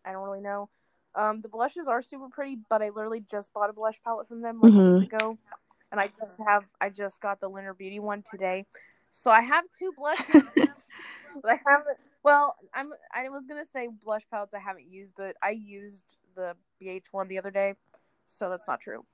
[0.06, 0.69] I don't really know.
[1.15, 4.41] Um, the blushes are super pretty, but I literally just bought a blush palette from
[4.41, 4.99] them like a Mhm.
[4.99, 5.38] week ago,
[5.91, 8.65] and I just have I just got the Lunar Beauty one today,
[9.12, 10.88] so I have two blush palettes.
[11.41, 11.97] but I haven't.
[12.23, 12.93] Well, I'm.
[13.13, 17.28] I was gonna say blush palettes I haven't used, but I used the BH one
[17.28, 17.76] the other day,
[18.28, 19.06] so that's not true.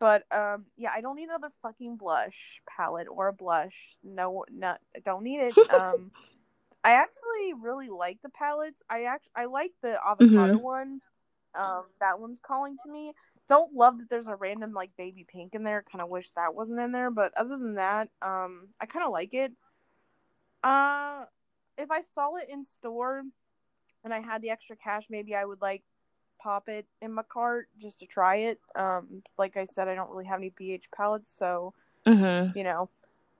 [0.00, 3.96] But um, yeah, I don't need another fucking blush palette or a blush.
[4.04, 5.54] No, not I don't need it.
[5.72, 6.12] Um,
[6.84, 8.82] I actually really like the palettes.
[8.88, 10.60] I act I like the avocado Mhm.
[10.60, 11.00] one.
[11.54, 13.12] Um, that one's calling to me.
[13.48, 15.82] Don't love that there's a random like baby pink in there.
[15.90, 19.12] Kind of wish that wasn't in there, but other than that, um, I kind of
[19.12, 19.52] like it.
[20.62, 21.24] Uh,
[21.76, 23.22] if I saw it in store
[24.04, 25.82] and I had the extra cash, maybe I would like
[26.40, 28.60] pop it in my cart just to try it.
[28.76, 31.74] Um, like I said, I don't really have any BH palettes, so
[32.06, 32.56] Mm-hmm.
[32.56, 32.88] you know.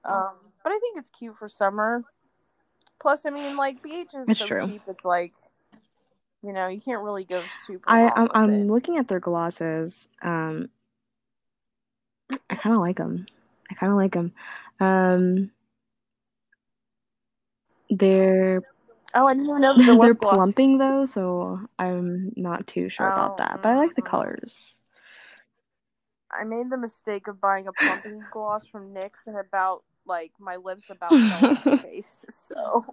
[0.04, 2.04] Um, but I think it's cute for summer.
[3.00, 4.66] Plus, I mean, like BH is It's so true.
[4.66, 4.82] cheap.
[4.88, 5.32] It's like,
[6.42, 7.88] you know, you can't really go super.
[7.88, 10.08] I I'm, I'm looking at their glosses.
[10.22, 10.68] Um,
[12.50, 13.26] I kind of like them.
[13.70, 14.32] I kind of like them.
[14.80, 15.50] Um,
[17.90, 18.62] they're
[19.14, 23.36] Oh, I didn't even know they're plumping though, so I'm not too sure about Oh,
[23.38, 23.62] that.
[23.62, 24.06] But I like the mm.
[24.06, 24.80] colors.
[26.30, 30.56] I made the mistake of buying a plumping gloss from NYX and about like my
[30.56, 32.26] lips about fell off my face.
[32.28, 32.84] So,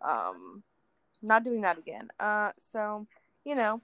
[0.00, 0.62] um,
[1.22, 2.08] not doing that again.
[2.20, 3.06] Uh, so
[3.44, 3.80] you know.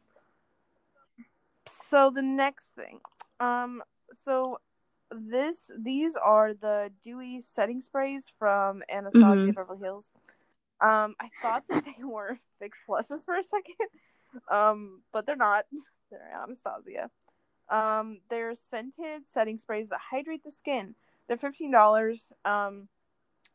[1.66, 3.00] So the next thing,
[3.40, 3.82] um,
[4.22, 4.58] so
[5.10, 9.54] this these are the dewy setting sprays from Anastasia Mhm.
[9.54, 10.10] Beverly Hills.
[10.80, 13.76] Um, I thought that they were Fix Pluses for a second,
[14.50, 15.66] um, but they're not.
[16.10, 17.10] They're Anastasia.
[17.68, 20.94] Um, they're scented setting sprays that hydrate the skin.
[21.26, 22.32] They're fifteen dollars.
[22.46, 22.88] Um,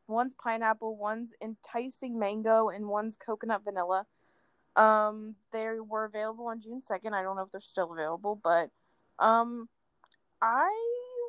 [0.07, 4.05] one's pineapple, one's enticing mango, and one's coconut vanilla.
[4.75, 7.13] Um, they were available on June second.
[7.13, 8.69] I don't know if they're still available, but
[9.19, 9.69] um,
[10.41, 10.69] I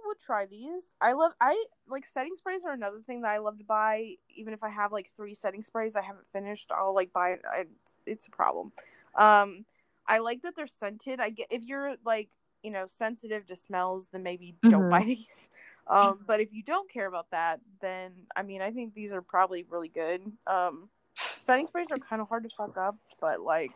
[0.06, 0.82] would try these.
[1.00, 4.14] I love I like setting sprays are another thing that I love to buy.
[4.34, 7.42] Even if I have like three setting sprays I haven't finished, I'll like buy it.
[7.50, 7.64] I,
[8.06, 8.72] it's a problem.
[9.14, 9.64] Um,
[10.06, 11.20] I like that they're scented.
[11.20, 12.28] I get if you're like
[12.62, 14.90] you know sensitive to smells, then maybe don't Mhm.
[14.90, 15.50] buy these.
[15.86, 19.22] Um, but if you don't care about that, then I mean I think these are
[19.22, 20.22] probably really good.
[20.46, 20.88] Um,
[21.36, 23.72] setting sprays are kind of hard to fuck up, but like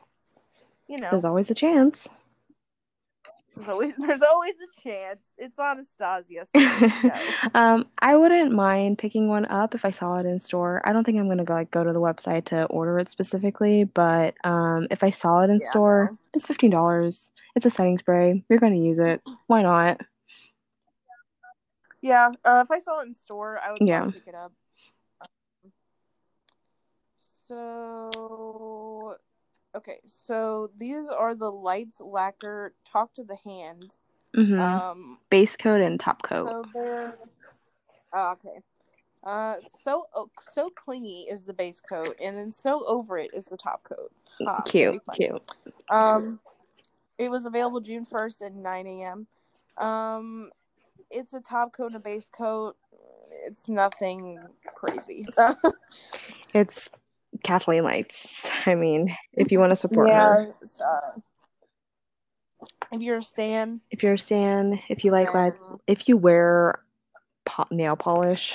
[0.88, 2.08] you know, There's always a chance.
[3.56, 5.20] there's always there's always a chance.
[5.36, 6.46] It's Anastasia.
[6.46, 10.80] So um, I wouldn't mind picking one up if I saw it in store.
[10.84, 13.84] I don't think I'm gonna go like go to the website to order it specifically,
[13.84, 16.18] but um, if I saw it in Yeah, store, no.
[16.34, 17.32] it's fifteen dollars.
[17.54, 18.44] It's a setting spray.
[18.48, 19.20] You're gonna use it.
[19.48, 20.00] Why not?
[22.00, 24.10] Yeah, uh, if I saw it in store, I would Yeah.
[24.12, 24.52] pick it up.
[25.20, 25.72] Um,
[27.16, 29.16] so,
[29.74, 33.90] okay, so these are the Lights Lacquer Talk to the Hand.
[34.34, 36.66] hmm Um, Base coat and top coat.
[36.74, 37.12] so
[38.12, 38.60] oh, okay.
[39.24, 43.46] Uh, so oh, so clingy is the base coat, and then so over it is
[43.46, 44.12] the top coat.
[44.46, 45.42] Ha, cute, cute.
[45.90, 46.38] Um,
[47.18, 49.26] it was available June first at nine a.m.
[49.76, 50.50] Um,
[51.10, 52.76] it's a top coat and a base coat.
[53.46, 54.38] It's nothing
[54.74, 55.26] crazy.
[56.54, 56.88] It's
[57.44, 58.48] Kathleen Lights.
[58.64, 60.24] I mean, if you want to support yeah.
[60.24, 61.20] her, uh,
[62.90, 66.82] if you're a stan, if you're a stan, if you like lights, if you wear
[67.44, 68.54] po- nail polish,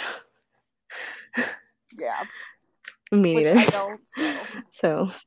[1.98, 2.24] yeah,
[3.12, 3.60] me which neither.
[3.60, 4.02] I don't.
[4.72, 5.12] So.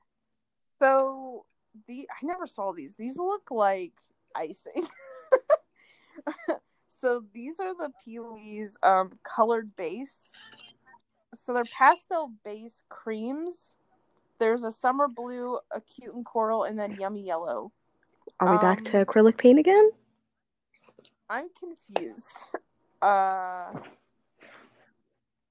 [0.78, 1.46] So So
[1.86, 2.96] the I never saw these.
[2.96, 3.92] These look like
[4.34, 4.86] icing.
[6.96, 10.32] So these are the Pee-wee's um colored base.
[11.34, 13.74] So they're pastel base creams.
[14.38, 17.72] There's a summer blue, a cute and coral, and then yummy yellow.
[18.40, 19.90] are we back Um, to acrylic paint again?
[21.28, 22.38] I'm confused.
[23.02, 23.72] Uh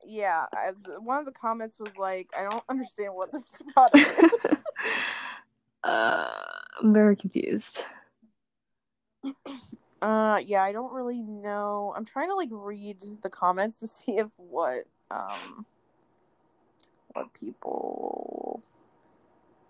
[0.08, 4.40] yeah, I, one of the comments was like, I don't understand what this product is.
[5.84, 6.30] uh,
[6.82, 7.82] I'm very confused.
[10.06, 11.92] Uh, yeah, I don't really know.
[11.98, 15.66] I'm trying to like read the comments to see if what um
[17.14, 18.62] what people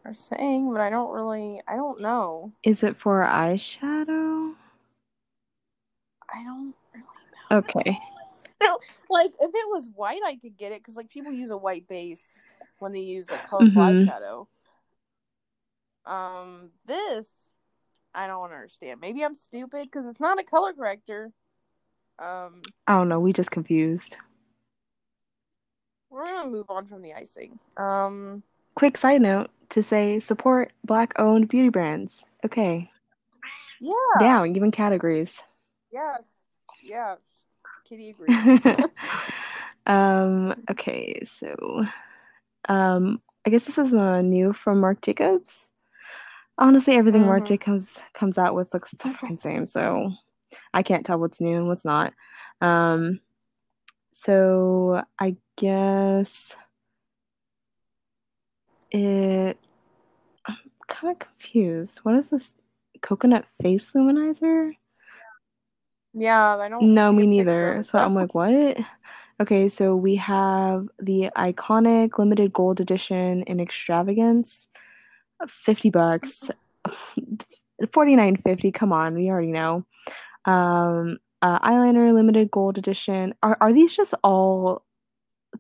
[0.04, 1.62] are saying, but I don't really.
[1.69, 2.52] I don't know.
[2.63, 4.56] Is it for eyeshadow?
[6.34, 7.06] I don't really
[7.41, 7.58] know.
[7.58, 7.98] Okay.
[9.10, 11.88] Like if it was white, I could get it because like people use a white
[11.88, 12.38] base
[12.80, 14.06] when they use like colorful Mhm.
[14.06, 14.48] eyeshadow.
[16.12, 17.54] Um, this
[18.15, 18.99] I don't understand.
[19.01, 21.32] Maybe I'm stupid because it's not a color corrector.
[22.17, 23.19] Um, I don't know.
[23.19, 24.17] We just confused.
[26.10, 27.60] we're gonna move on from the icing.
[27.78, 28.41] Um,
[28.75, 32.23] Quick side note to say support black owned beauty brands.
[32.45, 32.89] Okay.
[33.82, 35.41] yeah, Down, giving categories.
[35.91, 36.15] yeah,
[36.84, 37.15] yeah.
[37.88, 38.62] Kitty agrees.
[39.88, 41.86] um, okay, so
[42.69, 45.67] um I guess this is uh, new from Marc Jacobs.
[46.58, 47.48] Honestly, everything Marc Mhm.
[47.48, 50.12] Jacobs comes out with looks the fucking same, so
[50.74, 52.13] I can't tell what's new and what's not.
[52.62, 53.20] Um,
[54.13, 56.56] so I guess
[58.91, 59.58] it.
[60.46, 62.00] I'm kind of confused.
[62.00, 62.54] What is this
[63.02, 64.74] coconut face luminizer?
[66.13, 66.94] yeah, I don't.
[66.94, 67.84] No, me a picture of neither.
[67.91, 68.78] So I'm like, what?
[69.41, 74.68] Okay, so we have the iconic limited gold edition in extravagance,
[75.48, 76.50] 50 bucks.
[77.91, 78.71] forty nine fifty.
[78.71, 79.86] Come on, we already know.
[80.45, 83.34] Um, uh, eyeliner limited gold edition.
[83.43, 84.84] Are are these just all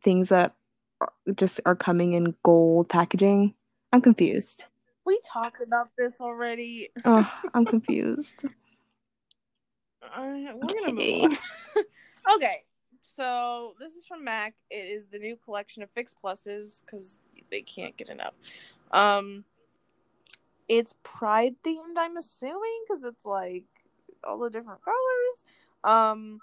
[0.03, 0.53] things that
[1.01, 3.53] are, just are coming in gold packaging?
[3.91, 4.65] I'm confused.
[5.05, 6.89] We talked about this already.
[7.03, 8.45] Oh, I'm confused.
[10.15, 11.37] Uh, we're gonna move on.
[12.35, 12.63] okay,
[13.01, 14.53] so this is from Mac.
[14.69, 17.17] It is the new collection of Fix Pluses because
[17.49, 18.35] they can't get enough.
[18.91, 19.43] Um,
[20.67, 23.65] it's Pride themed, I'm assuming, because it's like
[24.23, 25.43] all the different colors.
[25.83, 26.39] Um,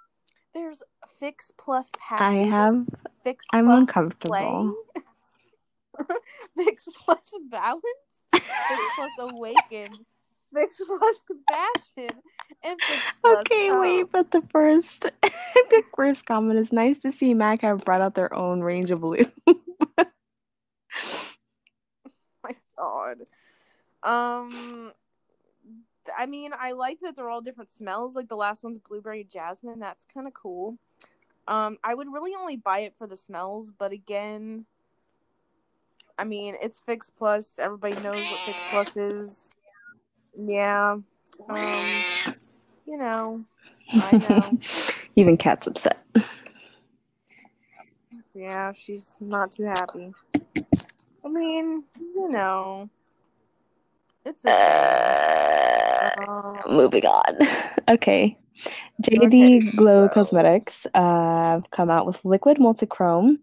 [0.55, 0.83] there's
[1.19, 2.27] Fix Plus Passion.
[2.27, 2.87] I have.
[3.25, 3.45] Fix.
[3.53, 4.75] I'm Plus uncomfortable.
[6.57, 7.83] Fix Plus Balance.
[8.33, 8.47] Fix
[8.95, 9.89] Plus Awaken.
[10.55, 12.21] Fix Plus Compassion.
[12.63, 17.35] And Fix Plus Okay, wait, but the first the first comment is nice to see
[17.35, 19.33] Mac have brought out their own range of lube.
[22.43, 23.19] my god.
[24.03, 24.93] Um
[26.17, 28.17] I mean, I like that they're all different smells.
[28.17, 29.79] Like the last one's blueberry jasmine.
[29.79, 30.77] That's kind of cool.
[31.49, 34.65] Um, I would really only buy it for the smells, but again,
[36.19, 37.59] I mean, it's Fix Plus.
[37.59, 39.55] Everybody knows what Fix Plus is.
[40.38, 40.99] Yeah.
[41.49, 41.87] Um,
[42.87, 43.45] you know,
[43.93, 44.59] I know.
[45.17, 46.05] Even Cat's upset.
[48.35, 50.12] Yeah, she's not too happy.
[51.25, 52.88] I mean, you know,
[54.25, 54.53] it's okay.
[56.17, 57.37] Uh, moving on.
[57.89, 58.39] Okay.
[59.03, 63.39] JD Glow Cosmetics uh come out with liquid multichrome.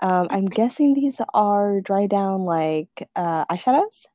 [0.00, 4.06] Um, I'm guessing these are dry down like uh, eyeshadows.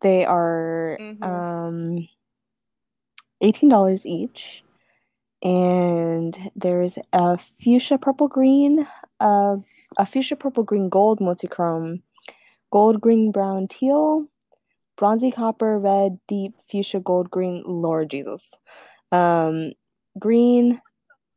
[0.00, 1.22] They are Mhm.
[1.24, 2.08] um,
[3.42, 4.64] $18 each.
[5.42, 8.86] And there's a fuchsia purple green,
[9.20, 9.56] uh,
[9.98, 12.02] a fuchsia purple green gold multichrome,
[12.72, 14.26] gold green brown teal,
[14.96, 17.62] bronzy copper red deep fuchsia gold green.
[17.66, 18.42] Lord Jesus,
[19.12, 19.72] um,
[20.18, 20.80] green.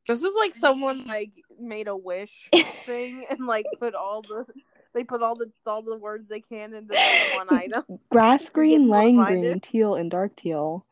[0.07, 2.49] This is like someone like made a wish
[2.85, 4.45] thing and like put all the
[4.93, 7.83] they put all the all the words they can into like one item.
[8.11, 10.85] grass green, lime green, teal, and dark teal,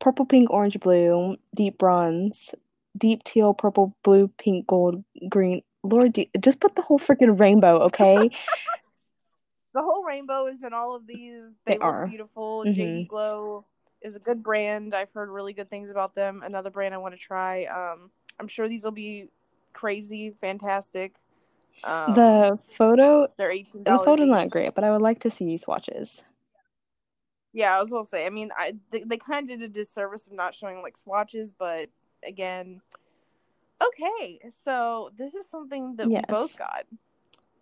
[0.00, 2.54] purple, pink, orange, blue, deep bronze,
[2.96, 5.62] deep teal, purple, blue, pink, gold, green.
[5.82, 8.30] Lord, just put the whole freaking rainbow, okay?
[9.72, 11.54] The whole rainbow is in all of these.
[11.64, 12.06] They, They look are.
[12.06, 12.64] beautiful.
[12.66, 12.74] Mhm.
[12.74, 13.64] JD Glow
[14.02, 14.94] is a good brand.
[14.94, 16.42] I've heard really good things about them.
[16.44, 17.64] Another brand I want to try.
[17.66, 19.28] Um, I'm sure these will be
[19.72, 21.16] crazy, fantastic.
[21.84, 25.56] Um, the photo, they're eighteen the photo's not great, but I would like to see
[25.56, 26.22] swatches.
[27.52, 28.26] Yeah, I was gonna say.
[28.26, 31.52] I mean, I they, they kind of did a disservice of not showing like swatches,
[31.52, 31.88] but
[32.24, 32.80] again,
[33.82, 34.40] okay.
[34.62, 36.22] So this is something that Yes.
[36.28, 36.84] we both got.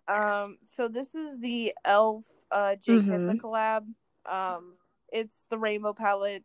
[0.09, 3.41] Um, so this is the Elf uh J Kissa Mhm.
[3.41, 3.85] collab.
[4.25, 4.73] Um,
[5.11, 6.43] it's the rainbow palette.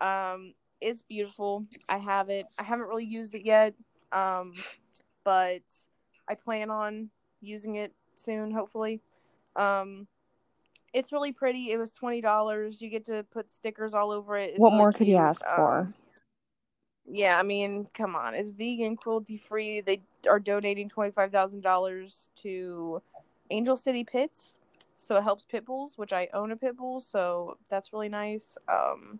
[0.00, 1.66] Um, it's beautiful.
[1.88, 2.46] I have it.
[2.58, 3.74] I haven't really used it yet.
[4.12, 4.54] Um,
[5.24, 5.62] but
[6.28, 7.10] I plan on
[7.40, 9.00] using it soon, hopefully.
[9.56, 10.06] Um,
[10.92, 11.70] it's really pretty.
[11.70, 12.80] It was twenty dollars.
[12.80, 14.50] You get to put stickers all over it.
[14.50, 15.94] It's what really more could you ask Um, for?
[17.06, 18.34] Yeah, I mean, come on.
[18.34, 19.80] It's vegan, cruelty free.
[19.80, 23.02] They are donating $25,000 to
[23.50, 24.56] Angel City Pits.
[24.96, 28.56] So it helps pit bulls, which I own a pit bull, so that's really nice.
[28.68, 29.18] Um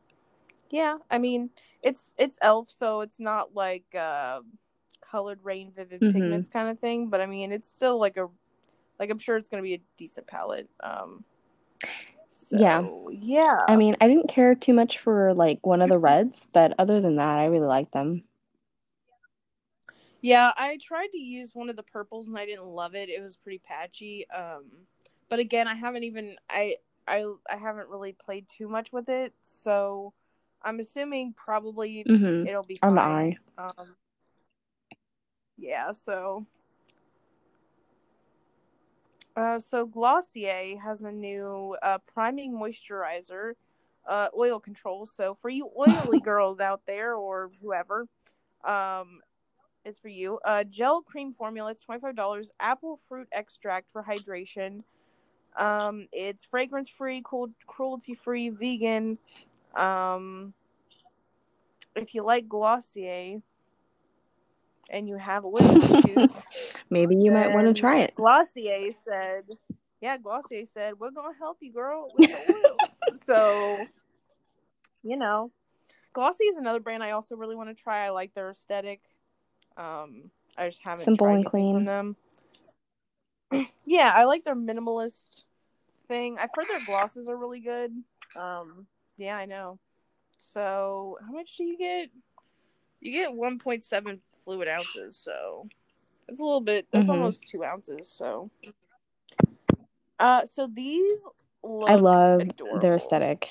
[0.71, 1.51] yeah, I mean,
[1.83, 4.41] it's it's elf, so it's not like uh
[5.01, 6.13] colored rain vivid Mhm.
[6.13, 8.29] pigments kind of thing, but I mean, it's still like a
[8.99, 10.69] like I'm sure it's going to be a decent palette.
[10.81, 11.25] Um
[12.33, 12.89] so, Yeah.
[13.11, 13.67] Yeah.
[13.69, 17.01] I mean, I didn't care too much for like one of the reds, but other
[17.01, 18.25] than that, I really like them.
[20.21, 23.09] Yeah, I tried to use one of the purples and I didn't love it.
[23.09, 24.27] It was pretty patchy.
[24.31, 24.87] Um
[25.29, 26.77] but again, I haven't even I
[27.09, 30.13] I I haven't really played too much with it, so
[30.63, 32.97] I'm assuming probably hmm it'll be On fine.
[32.97, 33.37] the eye.
[33.59, 33.97] Um
[35.57, 36.47] Yeah, so
[39.37, 43.53] uh so Glossier has a new uh priming moisturizer
[44.07, 45.07] uh oil control.
[45.07, 48.07] So for you oily girls out there or whoever,
[48.65, 49.21] um
[49.85, 50.39] it's for you.
[50.45, 51.73] Uh, gel cream formula.
[51.73, 52.53] It's twenty five dollars.
[52.61, 54.83] Apple fruit extract for hydration.
[55.57, 59.19] Um, it's fragrance free, cool, cruelty free, vegan.
[59.75, 60.55] Um,
[61.95, 63.43] if you like Glossier
[64.91, 66.45] and you have oil issues,
[66.93, 68.15] Maybe you might want to try it.
[68.15, 69.45] Glossier said,
[70.03, 72.79] "Yeah, Glossier said we're gonna help you, girl, with the oil."
[73.25, 73.89] so,
[75.03, 75.51] you know,
[76.13, 78.05] Glossier is another brand I also really want to try.
[78.05, 79.01] I like their aesthetic.
[79.79, 81.85] Um, I just haven't Simple tried and clean.
[81.85, 82.17] them.
[83.87, 85.45] yeah, I like their minimalist
[86.09, 86.37] thing.
[86.39, 87.91] I've heard their glosses are really good.
[88.37, 88.87] Um,
[89.17, 89.79] yeah, I know.
[90.37, 92.11] So how much do you get?
[93.01, 95.17] You get one point seven fluid ounces.
[95.17, 95.69] So
[96.33, 96.87] that's a little bit.
[96.91, 97.11] That's Mhm.
[97.11, 98.09] almost two ounces.
[98.09, 98.51] So.
[100.19, 101.29] Uh, so these.
[101.63, 102.43] Look I love
[102.81, 103.51] their aesthetic.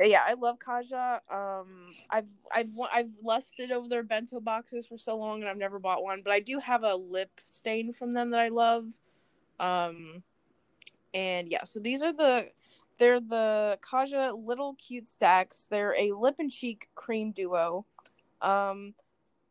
[0.00, 1.20] yeah, I love Kaja.
[1.30, 5.78] Um, I've I've I've lusted over their bento boxes for so long, and I've never
[5.78, 6.22] bought one.
[6.22, 8.86] But I do have a lip stain from them that I love.
[9.60, 10.24] Um,
[11.14, 12.50] and yeah, so these are the
[12.98, 15.66] they're the Kaja little cute stacks.
[15.70, 17.84] They're a lip and cheek cream duo.
[18.40, 18.94] Um,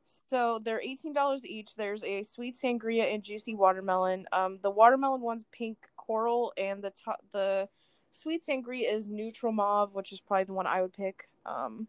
[0.03, 1.75] so they're eighteen dollars each.
[1.75, 4.25] There's a sweet sangria and juicy watermelon.
[4.31, 6.91] Um, the watermelon one's pink coral, and the
[7.31, 7.69] the
[8.11, 11.29] sweet sangria is neutral mauve, which is probably the one I would pick.
[11.45, 11.87] Um,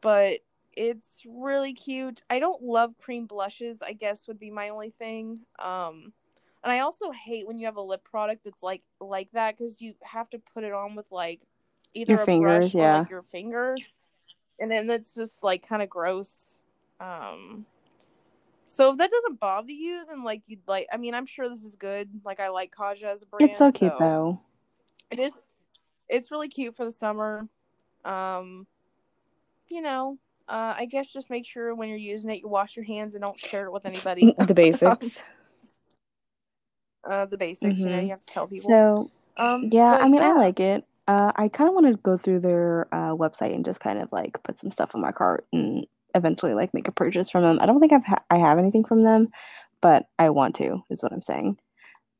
[0.00, 0.40] but
[0.76, 2.22] it's really cute.
[2.28, 3.82] I don't love cream blushes.
[3.82, 5.40] I guess would be my only thing.
[5.58, 6.12] Um,
[6.62, 9.80] and I also hate when you have a lip product that's like like that because
[9.80, 11.40] you have to put it on with like
[11.94, 12.98] either Your a fingers, brush or yeah.
[12.98, 13.76] like your finger,
[14.58, 16.62] and then that's just like kind of gross.
[17.00, 17.66] Um,
[18.64, 20.86] so if that doesn't bother you, then like you'd like.
[20.92, 22.08] I mean, I'm sure this is good.
[22.24, 23.50] Like I like Kaja as a brand.
[23.50, 24.40] It's so cute though.
[25.10, 25.38] It is.
[26.08, 27.48] It's really cute for the summer.
[28.04, 28.66] Um,
[29.68, 30.18] you know,
[30.48, 33.22] uh, I guess just make sure when you're using it, you wash your hands and
[33.22, 34.34] don't share it with anybody.
[34.46, 35.18] the basics.
[37.08, 37.80] uh, the basics.
[37.80, 38.02] You know, Mhm.
[38.04, 38.70] you have to tell people.
[38.70, 40.84] So um, yeah, I mean, I like it.
[41.06, 44.10] Uh, I kind of want to go through their uh, website and just kind of
[44.10, 47.58] like put some stuff in my cart and eventually like make a purchase from them.
[47.60, 49.28] I don't think I've ha- I have anything from them,
[49.80, 50.82] but I want to.
[50.90, 51.58] Is what I'm saying.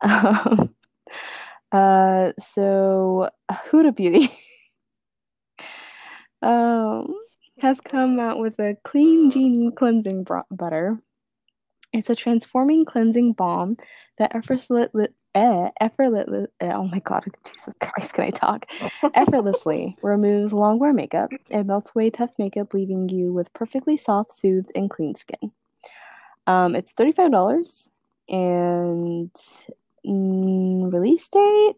[0.00, 0.74] Um,
[1.72, 4.36] uh, so Huda Beauty
[6.42, 7.14] um
[7.60, 10.98] has come out with a Clean Genie cleansing butter.
[11.94, 13.76] It's a transforming cleansing balm
[14.18, 14.88] that effortlessly,
[15.36, 18.66] eh, effortlessly, oh my god, Jesus Christ, can I talk?
[19.14, 21.30] Effortlessly removes long wear makeup.
[21.50, 25.52] It melts away tough makeup, leaving you with perfectly soft, soothed, and clean skin.
[26.48, 27.88] Um, it's thirty-five dollars,
[28.28, 29.30] and
[30.04, 31.76] mm, release date,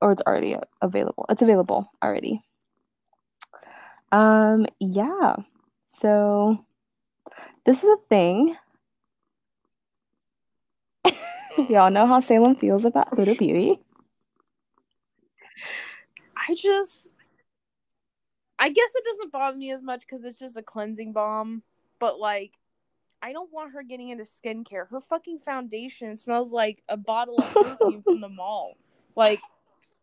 [0.00, 1.26] or it's already available.
[1.28, 2.42] It's available already.
[4.10, 5.36] Um, yeah.
[6.00, 6.64] So
[7.66, 8.56] this is a thing.
[11.68, 13.78] Y'all know how Salem feels about Huda Beauty.
[16.36, 17.14] I just,
[18.58, 21.62] I guess it doesn't bother me as much because it's just a cleansing balm.
[21.98, 22.52] But like,
[23.22, 24.88] I don't want her getting into skincare.
[24.88, 28.76] Her fucking foundation smells like a bottle of perfume from the mall.
[29.14, 29.40] Like,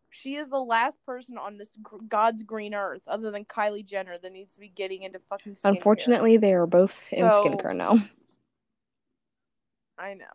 [0.08, 4.16] she is the last person on this gr- God's green earth, other than Kylie Jenner,
[4.16, 5.76] that needs to be getting into fucking skincare.
[5.76, 8.02] Unfortunately, they are both in skincare now.
[9.98, 10.26] I know.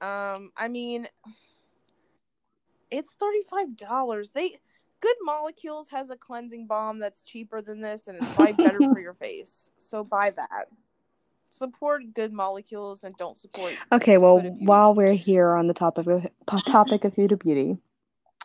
[0.00, 1.06] Um, I mean,
[2.90, 4.30] it's thirty five dollars.
[4.30, 4.52] They
[5.00, 9.00] Good Molecules has a cleansing balm that's cheaper than this, and it's probably better for
[9.00, 9.70] your face.
[9.78, 10.66] So buy that.
[11.52, 13.74] Support Good Molecules and don't support.
[13.92, 17.78] Okay, well, while we're here on the topic of topic of Huda Beauty,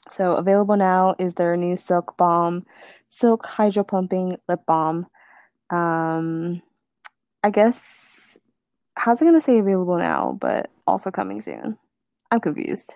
[0.10, 2.66] so available now is their new Silk Balm,
[3.10, 5.08] Silk Hydro Plumping Lip Balm.
[5.70, 6.62] Um,
[7.44, 8.38] I guess
[8.96, 11.78] how's it gonna say available now, but also coming soon?
[12.32, 12.96] I'm confused.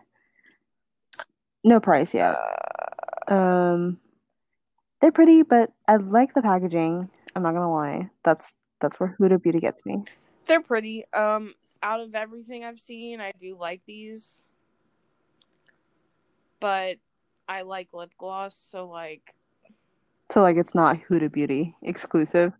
[1.63, 2.35] No price yet.
[3.27, 3.99] Um,
[5.01, 7.09] they're pretty, but I like the packaging.
[7.35, 8.09] I'm not gonna lie.
[8.23, 10.03] That's that's where Huda Beauty gets me.
[10.45, 11.05] They're pretty.
[11.13, 14.47] Um, out of everything I've seen, I do like these,
[16.59, 16.97] but
[17.47, 19.35] I like lip gloss, so like,
[20.31, 22.53] So like, it's not Huda Beauty exclusive.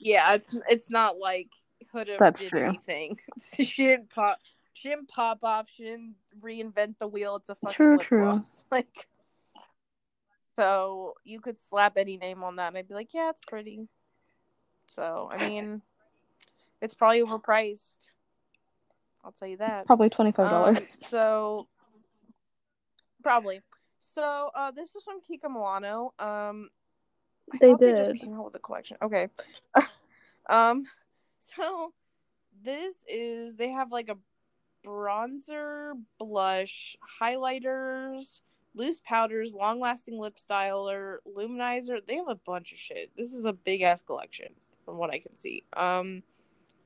[0.00, 1.50] yeah, it's it's not like
[1.94, 2.64] That's did true.
[2.64, 3.18] anything.
[3.64, 4.38] she didn't pop.
[4.72, 5.68] She didn't pop off.
[5.74, 7.36] She didn't reinvent the wheel.
[7.36, 8.22] It's a fucking True, true.
[8.22, 8.64] gloss.
[8.70, 9.06] Like,
[10.56, 13.88] so you could slap any name on that, and I'd be like, yeah, it's pretty.
[14.94, 15.82] So I mean,
[16.80, 17.96] it's probably overpriced.
[19.24, 19.86] I'll tell you that.
[19.86, 20.78] Probably twenty five dollars.
[20.78, 21.68] Um, so
[23.22, 23.60] probably.
[24.14, 26.12] So uh, this is from Kiko Milano.
[26.18, 26.68] Um,
[27.52, 28.20] I They thought they just did.
[28.20, 28.96] came out with a collection.
[29.02, 29.28] Okay.
[30.50, 30.84] um,
[31.54, 31.92] so
[32.62, 34.16] this is they have like a
[34.86, 38.40] bronzer, blush, highlighters,
[38.74, 42.04] loose powders, long-lasting lip styler, luminizer.
[42.04, 43.10] They have a bunch of shit.
[43.16, 44.48] This is a big ass collection
[44.84, 45.64] from what I can see.
[45.76, 46.22] Um,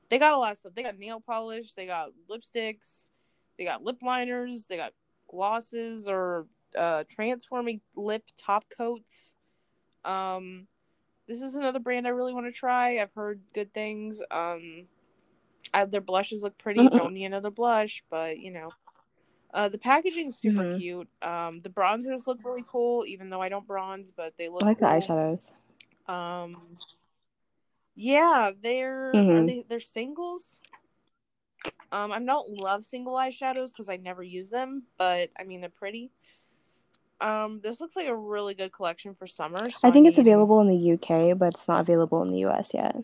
[0.09, 0.73] they got a lot of stuff.
[0.75, 1.73] They got nail polish.
[1.73, 3.09] They got lipsticks.
[3.57, 4.65] They got lip liners.
[4.67, 4.93] They got
[5.29, 6.47] glosses or
[6.77, 9.33] uh, transforming lip top coats.
[10.03, 10.67] Um,
[11.27, 12.99] this is another brand I really want to try.
[12.99, 14.21] I've heard good things.
[14.31, 14.87] Um,
[15.73, 16.87] I, their blushes look pretty.
[16.93, 18.69] Don't need another blush, but you know.
[19.53, 20.77] Uh, the packaging's super Mhm.
[20.77, 21.09] cute.
[21.21, 24.63] Um, the bronzers look really cool, even though I don't bronze, but they look.
[24.63, 25.53] I like the eyeshadows.
[26.11, 26.77] Um,
[27.95, 29.47] yeah, they're are Mhm.
[29.47, 30.61] they they're singles.
[31.91, 35.69] Um, I don't love single eyeshadows because I never use them, but I mean they're
[35.69, 36.11] pretty.
[37.21, 39.69] Um, this looks like a really good collection for summer.
[39.69, 42.45] So I think it's mean, available in the UK, but it's not available in the
[42.45, 42.95] US yet.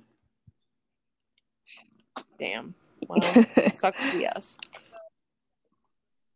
[2.37, 2.75] Damn.
[3.07, 3.19] Well,
[3.55, 4.59] it sucks to us.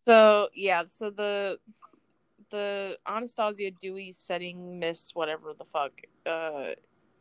[0.08, 1.60] So yeah, so the
[2.50, 5.92] the Anastasia Dewy setting mist, whatever the fuck,
[6.26, 6.72] uh,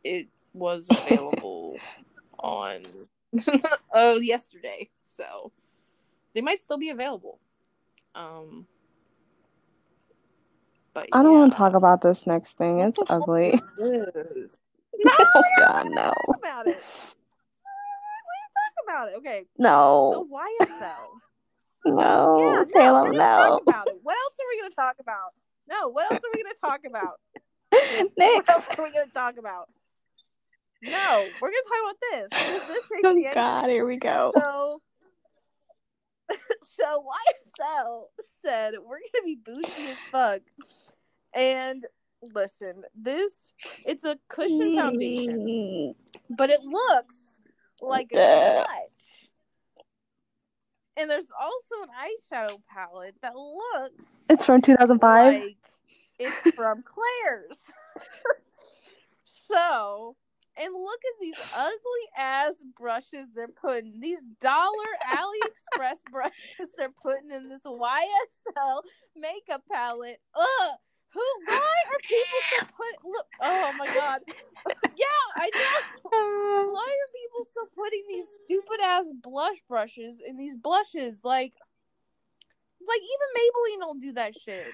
[0.03, 1.77] it was available
[2.39, 2.83] on
[3.93, 5.51] oh yesterday, so
[6.33, 7.39] they might still be available.
[8.15, 8.65] Um,
[10.95, 11.39] but I don't yeah.
[11.39, 12.79] want to talk about this next thing.
[12.79, 13.61] It's ugly.
[13.77, 14.05] No,
[15.19, 16.03] Oh god, no.
[16.03, 16.81] talk about it.
[18.25, 19.15] We're gonna talk about it.
[19.17, 20.27] Okay, so No.
[20.31, 21.05] YSL.
[21.85, 22.39] No.
[22.39, 23.57] Yeah, no, we're gonna talk no.
[23.67, 23.99] about it.
[24.01, 25.33] What else are we gonna talk about?
[25.69, 27.19] No, what else are we gonna talk about?
[28.15, 29.67] What else are we gonna talk about?
[30.81, 34.31] No, we're gonna talk about this this Oh god, here we go.
[34.33, 34.81] So,
[36.63, 38.03] so YSL
[38.43, 40.41] said we're gonna be bougie as fuck,
[41.33, 41.85] and
[42.21, 43.53] listen, this
[43.85, 45.95] it's a cushion foundation, mm.
[46.29, 47.15] but it looks
[47.81, 49.29] like a clutch.
[50.97, 55.43] And there's also an eyeshadow palette that looks It's from 2005.
[55.43, 55.57] like
[56.17, 57.59] it's from Claire's.
[59.25, 60.15] so,
[60.57, 63.99] and look at these ugly ass brushes they're putting.
[63.99, 68.81] These dollar AliExpress brushes they're putting in this YSL
[69.15, 70.19] makeup palette.
[70.35, 70.77] Ugh.
[71.13, 71.21] Who?
[71.45, 73.09] Why are people still put?
[73.09, 73.25] Look.
[73.41, 74.19] Oh my god.
[74.97, 75.05] yeah,
[75.37, 76.71] I know.
[76.73, 81.21] Why are people still putting these stupid ass blush brushes in these blushes?
[81.23, 81.53] Like,
[82.85, 84.67] like even Maybelline don't do that shit.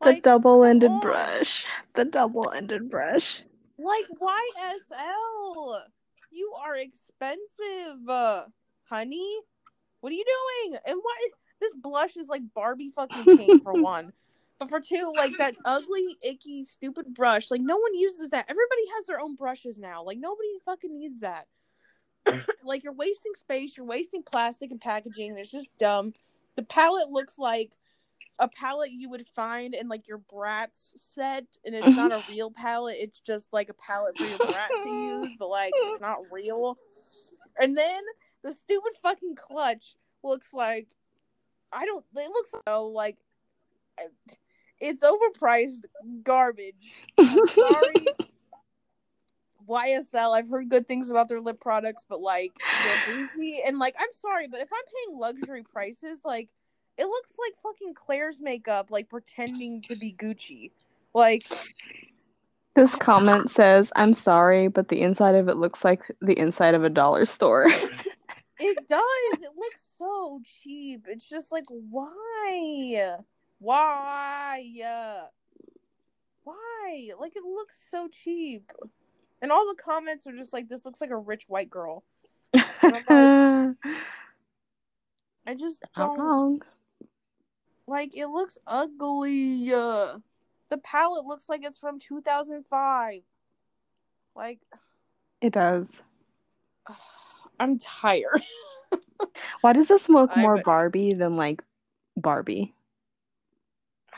[0.00, 1.00] the Like, double-ended on.
[1.00, 1.66] brush.
[1.94, 3.42] The double-ended brush.
[3.78, 5.80] Like YSL,
[6.30, 8.44] you are expensive, uh,
[8.88, 9.38] honey.
[10.00, 10.78] What are you doing?
[10.86, 11.16] And what?
[11.60, 14.12] This blush is like Barbie fucking pink for one.
[14.58, 18.44] But for two, like that ugly, icky, stupid brush, like no one uses that.
[18.48, 20.04] Everybody has their own brushes now.
[20.04, 21.46] Like nobody fucking needs that.
[22.64, 25.36] like you're wasting space, you're wasting plastic and packaging.
[25.38, 26.12] It's just dumb.
[26.56, 27.72] The palette looks like
[28.38, 32.32] a palette you would find in like your Bratz set, and it's not a mm-hmm.
[32.32, 32.96] real palette.
[32.98, 36.78] It's just like a palette for your brat to use, but like it's not real.
[37.58, 38.02] And then
[38.42, 40.88] the stupid fucking clutch looks like
[41.72, 42.04] I don't.
[42.16, 43.16] It looks so like
[44.80, 45.84] it's overpriced
[46.22, 46.92] garbage.
[47.18, 48.06] I'm sorry.
[49.68, 52.52] YSL, I've heard good things about their lip products, but like
[52.84, 56.50] they're bougie and like I'm sorry, but if I'm paying luxury prices, like
[56.96, 60.70] it looks like fucking Claire's makeup, like pretending to be Gucci.
[61.14, 61.46] Like
[62.74, 66.84] This comment says, "I'm sorry, but the inside of it looks like the inside of
[66.84, 67.66] a dollar store."
[68.58, 69.42] it does.
[69.42, 71.06] It looks so cheap.
[71.08, 73.16] It's just like why?
[73.58, 74.62] Why?
[76.44, 77.10] Why?
[77.18, 78.70] Like it looks so cheap.
[79.40, 82.04] And all the comments are just like this looks like a rich white girl.
[85.46, 86.62] I just don't.
[87.86, 89.72] Like it looks ugly.
[89.72, 90.18] Uh,
[90.70, 93.22] the palette looks like it's from 2005.
[94.34, 94.60] Like
[95.40, 95.86] It does.
[97.60, 98.42] I'm tired.
[99.60, 101.62] Why does this look more I'm- Barbie than like
[102.16, 102.74] Barbie?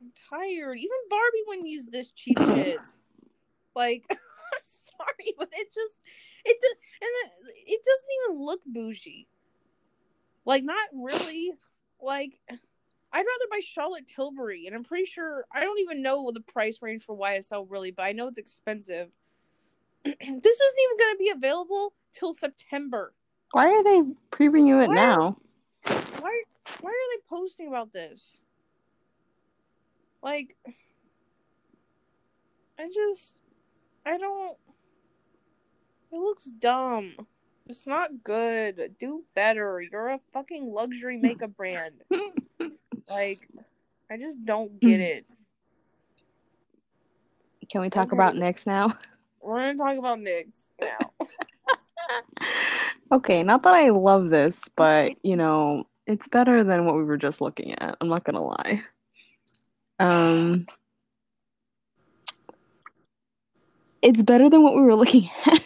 [0.00, 0.78] I'm tired.
[0.78, 2.78] Even Barbie wouldn't use this cheap shit.
[3.76, 4.18] Like, I'm
[4.62, 6.04] sorry, but it just
[6.44, 7.30] it does, and it,
[7.66, 9.28] it doesn't even look bougie.
[10.44, 11.52] Like, not really.
[12.02, 12.58] Like, I'd
[13.18, 17.04] rather buy Charlotte Tilbury, and I'm pretty sure I don't even know the price range
[17.04, 19.08] for YSL really, but I know it's expensive.
[20.04, 23.12] this isn't even going to be available till September.
[23.52, 25.36] Why are they previewing it Why- now?
[26.20, 26.42] Why?
[26.80, 28.38] Why are they posting about this?
[30.22, 30.56] Like,
[32.78, 33.36] I just,
[34.06, 34.56] I don't.
[36.12, 37.14] It looks dumb.
[37.70, 38.96] It's not good.
[38.98, 39.80] Do better.
[39.80, 42.02] You're a fucking luxury makeup brand.
[43.08, 43.48] Like,
[44.10, 45.24] I just don't get it.
[47.70, 48.16] Can we talk Okay.
[48.16, 48.98] about NYX now?
[49.40, 51.12] We're gonna talk about NYX now.
[53.12, 57.16] Okay, not that I love this, but you know, it's better than what we were
[57.16, 57.96] just looking at.
[58.00, 58.82] I'm not gonna lie.
[59.98, 60.66] Um,
[64.00, 65.60] it's better than what we were looking at.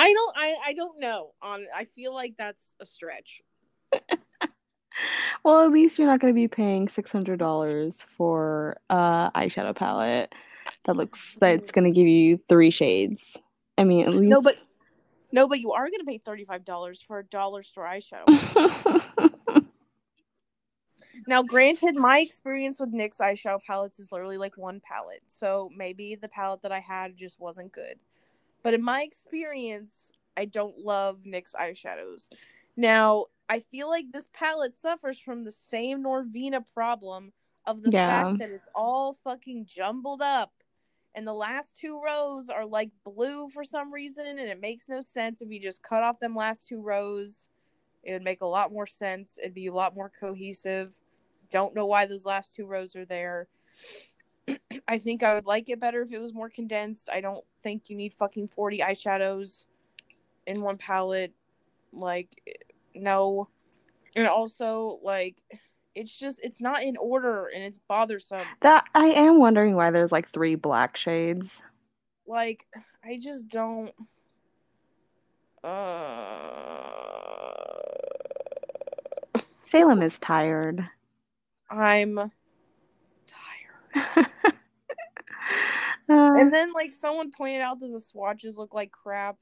[0.00, 0.36] I don't.
[0.36, 0.54] I.
[0.66, 1.32] I don't know.
[1.42, 1.66] On.
[1.74, 3.42] I feel like that's a stretch.
[5.44, 10.34] Well, at least you're not going to be paying $600 for a eyeshadow palette
[10.84, 11.80] that looks that's mm-hmm.
[11.80, 13.36] going to give you three shades.
[13.78, 14.56] I mean, at least No, but
[15.32, 18.26] no, but you are gonna pay thirty five dollars for a dollar store eyeshadow.
[21.26, 26.14] now, granted, my experience with NYX eyeshadow palettes is literally like one palette, so maybe
[26.14, 27.98] the palette that I had just wasn't good.
[28.62, 32.28] But in my experience, I don't love NYX eyeshadows.
[32.76, 37.32] Now, I feel like this palette suffers from the same Norvina problem
[37.66, 38.06] of the Yeah.
[38.06, 40.52] fact that it's all fucking jumbled up.
[41.14, 45.00] And the last two rows are like blue for some reason, and it makes no
[45.00, 45.42] sense.
[45.42, 47.48] If you just cut off them last two rows,
[48.04, 49.36] it would make a lot more sense.
[49.36, 50.92] It'd be a lot more cohesive.
[51.50, 53.48] Don't know why those last two rows are there.
[54.88, 57.08] I think I would like it better if it was more condensed.
[57.10, 59.66] I don't think you need fucking 40 eyeshadows
[60.46, 61.32] in one palette.
[61.92, 62.28] Like,
[62.94, 63.48] no.
[64.16, 65.42] And also, like,
[65.94, 68.46] it's just, it's not in order and it's bothersome.
[68.60, 71.62] that I am wondering why there's like three black shades.
[72.26, 72.66] Like,
[73.04, 73.92] I just don't.
[75.62, 76.70] Uh,
[79.62, 80.88] Salem is tired.
[81.68, 82.32] I'm
[86.08, 89.36] And then, like, someone pointed out that the swatches look like crap.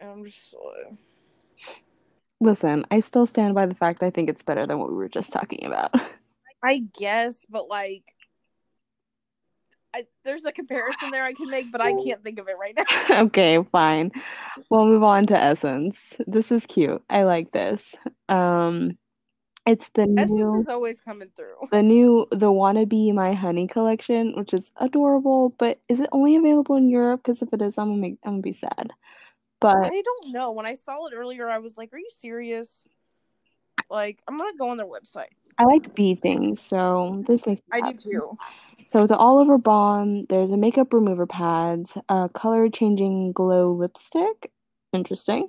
[0.00, 0.54] And I'm just.
[0.54, 0.92] uh,
[2.40, 5.08] listen, I still stand by the fact I think it's better than what we were
[5.08, 5.92] just talking about.
[6.62, 8.02] I guess, but like,
[9.94, 12.76] I, there's a comparison there I can make, but I can't think of it right
[12.76, 13.20] now.
[13.22, 14.10] okay, fine.
[14.68, 16.16] We'll move on to Essence.
[16.26, 17.02] This is cute.
[17.08, 17.94] I like this.
[18.28, 18.98] Um,
[19.68, 21.56] it's the Essence new, is always coming through.
[21.70, 25.54] the new, the Wanna Be My Honey collection, which is adorable.
[25.58, 27.22] But is it only available in Europe?
[27.22, 28.90] Because if it is, I'm gonna make, I'm gonna be sad.
[29.60, 30.52] But I don't know.
[30.52, 32.86] When I saw it earlier, I was like, "Are you serious?"
[33.90, 35.32] Like, I'm gonna go on their website.
[35.58, 38.38] I like bee things, so this makes me I do too.
[38.92, 40.22] So it's an all over balm.
[40.28, 44.52] There's a makeup remover pads, a color changing glow lipstick.
[44.92, 45.48] Interesting.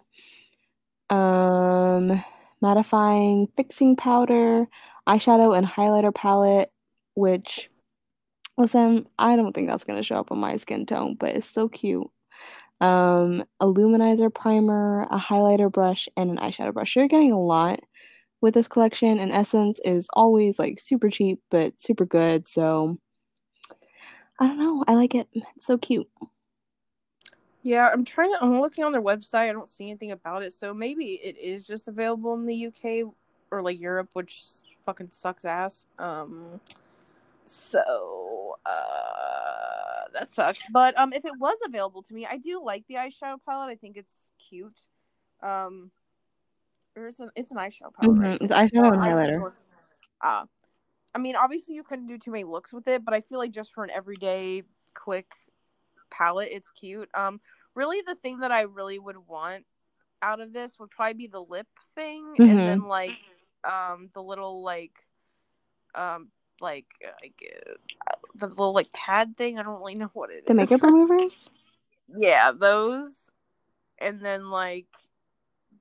[1.10, 2.24] Um,
[2.64, 4.68] mattifying fixing powder,
[5.08, 6.72] eyeshadow and highlighter palette,
[7.16, 7.70] which
[8.58, 11.70] listen, I don't think that's gonna show up on my skin tone, but it's so
[11.70, 12.08] cute.
[12.82, 16.96] Um, a luminizer primer, a highlighter brush, and an eyeshadow brush.
[16.96, 17.80] You're getting a lot
[18.42, 22.48] with this collection, and Essence is always like super cheap but super good.
[22.48, 22.98] So
[24.40, 24.84] I don't know.
[24.88, 25.28] I like it.
[25.56, 26.08] It's so cute.
[27.64, 28.38] Yeah, I'm trying to.
[28.42, 29.50] I'm looking on their website.
[29.50, 30.54] I don't see anything about it.
[30.54, 33.12] So maybe it is just available in the UK
[33.52, 34.44] or like Europe, which
[34.86, 35.86] fucking sucks ass.
[35.98, 36.62] Um.
[37.46, 40.64] So uh, that sucks.
[40.72, 43.70] But um, if it was available to me, I do like the eyeshadow palette.
[43.70, 44.80] I think it's cute.
[45.42, 45.92] Um,
[46.96, 48.18] or it's an it's an eyeshadow palette.
[48.18, 48.22] Mhm.
[48.22, 48.38] Right?
[48.42, 49.52] It's eyeshadow and highlighter.
[50.22, 50.46] Uh,
[51.14, 53.52] I mean, obviously you couldn't do too many looks with it, but I feel like
[53.52, 55.28] just for an everyday quick
[56.10, 57.10] palette, it's cute.
[57.14, 57.40] Um,
[57.76, 59.66] really, the thing that I really would want
[60.22, 62.50] out of this would probably be the lip thing, Mhm.
[62.50, 63.18] and then like
[63.64, 64.94] um the little like
[65.96, 66.30] um
[66.62, 66.88] like
[67.22, 69.58] like uh, the little like pad thing.
[69.58, 70.46] I don't really know what it is.
[70.46, 71.50] The makeup removers?
[72.16, 73.30] yeah, those,
[73.98, 74.88] and then like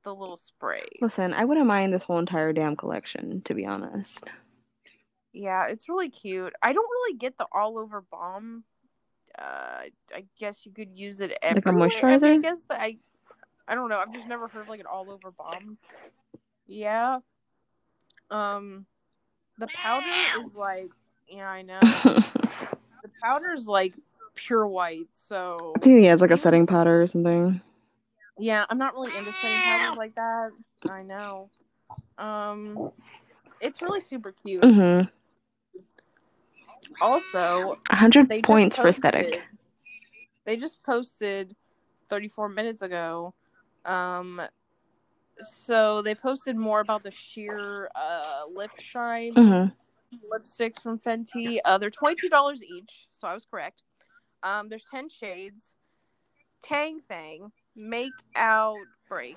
[0.04, 0.86] the little spray.
[1.00, 4.24] Listen, I wouldn't mind this whole entire damn collection, to be honest.
[5.32, 6.52] Yeah, it's really cute.
[6.62, 8.64] I don't really get the all over balm.
[9.38, 9.84] Uh,
[10.14, 12.24] I guess you could use it Like a moisturizer.
[12.24, 12.96] I, mean, I guess that I,
[13.68, 13.98] I don't know.
[13.98, 15.78] I've just never heard of like an all over balm.
[16.66, 17.20] Yeah.
[18.30, 18.86] Um,
[19.58, 20.06] the powder
[20.40, 20.88] is like,
[21.28, 21.78] yeah, I know.
[21.82, 23.94] the powder is like
[24.34, 25.08] pure white.
[25.12, 27.60] So I think he has like a setting powder or something.
[28.38, 30.50] yeah, I'm not really into setting powders like that.
[30.88, 31.50] I know.
[32.18, 32.90] Um,
[33.60, 34.64] it's really super cute.
[34.64, 35.02] hmm
[37.00, 39.42] Also, 100 points just for aesthetic.
[40.44, 41.54] They just posted
[42.10, 43.34] 34 minutes ago.
[43.84, 44.40] Um,
[45.40, 49.64] so they posted more about the sheer uh, lip shine hmm
[50.32, 51.58] lipsticks from Fenty.
[51.64, 53.82] Uh, they're twenty two dollars each, so I was correct.
[54.42, 55.74] Um, there's ten shades.
[56.62, 58.74] Tang Thang, Make Out
[59.08, 59.36] Break,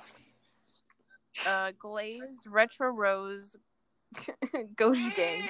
[1.45, 3.55] uh, Glaze, Retro Rose,
[4.75, 5.41] Goji Gang.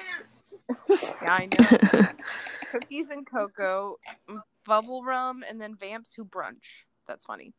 [0.88, 2.08] Yeah, I know.
[2.72, 3.98] Cookies and Cocoa,
[4.64, 6.84] Bubble Rum, and then Vamps Who Brunch.
[7.06, 7.52] That's funny.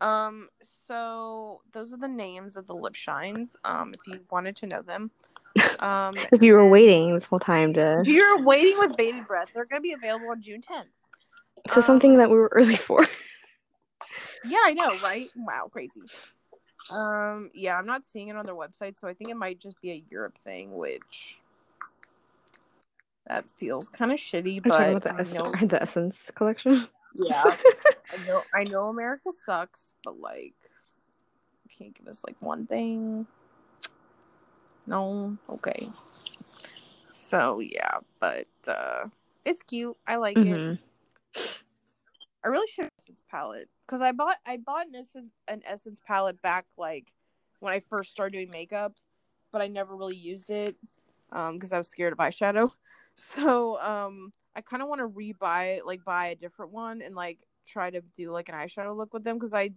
[0.00, 3.56] Um, so those are the names of the lip shines.
[3.64, 5.10] Um, if you wanted to know them.
[5.80, 8.00] Um, if you were waiting this whole time to.
[8.00, 10.84] if you're waiting with bated breath, they're going to be available on June 10th.
[11.72, 13.06] So something um, that we were early for.
[14.44, 15.28] Yeah, I know, right?
[15.36, 16.00] Wow, crazy.
[16.90, 19.80] Um, yeah, I'm not seeing it on their website, so I think it might just
[19.80, 21.40] be a Europe thing, which
[23.28, 24.44] that feels kind of shitty.
[24.44, 26.86] Are you talking But the, know, the Essence collection?
[27.14, 27.42] yeah,
[28.12, 30.54] I know, I know America sucks, but like,
[31.76, 33.26] can't give us like one thing.
[34.86, 35.88] No, okay.
[37.08, 39.06] So yeah, but uh
[39.44, 39.96] it's cute.
[40.06, 40.44] I like it.
[40.44, 40.78] Mhm.
[42.44, 46.00] I really should have Essence palette because I bought I bought an Essence an Essence
[46.06, 47.12] palette back like
[47.60, 48.94] when I first started doing makeup,
[49.50, 50.76] but I never really used it
[51.32, 52.70] um because I was scared of eyeshadow.
[53.16, 57.40] So um I kind of want to rebuy like buy a different one and like
[57.66, 59.70] try to do like an eyeshadow look with them because I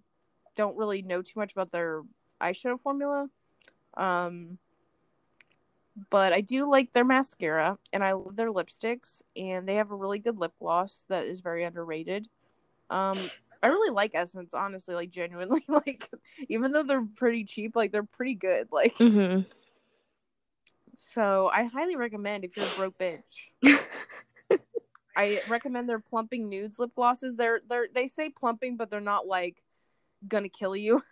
[0.56, 2.04] don't really know too much about their
[2.42, 3.30] eyeshadow formula.
[3.96, 4.58] Um
[6.10, 9.96] but I do like their mascara and I love their lipsticks and they have a
[9.96, 12.28] really good lip gloss that is very underrated.
[12.90, 13.18] Um
[13.62, 16.10] I really like Essence honestly like genuinely like
[16.48, 19.46] even though they're pretty cheap like they're pretty good like Mhm.
[21.00, 23.22] So I highly recommend if you're a broke bitch.
[25.16, 27.36] I recommend their plumping nudes lip glosses.
[27.36, 29.64] They're they're they say plumping but they're not like
[30.28, 31.02] gonna kill you.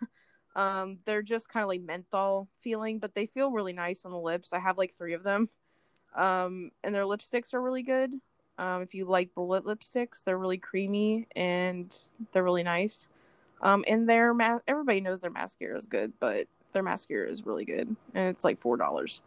[0.56, 4.18] Um they're just kind of like menthol feeling but they feel really nice on the
[4.18, 4.52] lips.
[4.52, 5.50] I have like 3 of them.
[6.16, 8.14] Um and their lipsticks are really good.
[8.56, 11.94] Um if you like bullet lipsticks, they're really creamy and
[12.32, 13.08] they're really nice.
[13.60, 17.66] Um and their ma- everybody knows their mascara is good, but their mascara is really
[17.66, 19.20] good and it's like $4.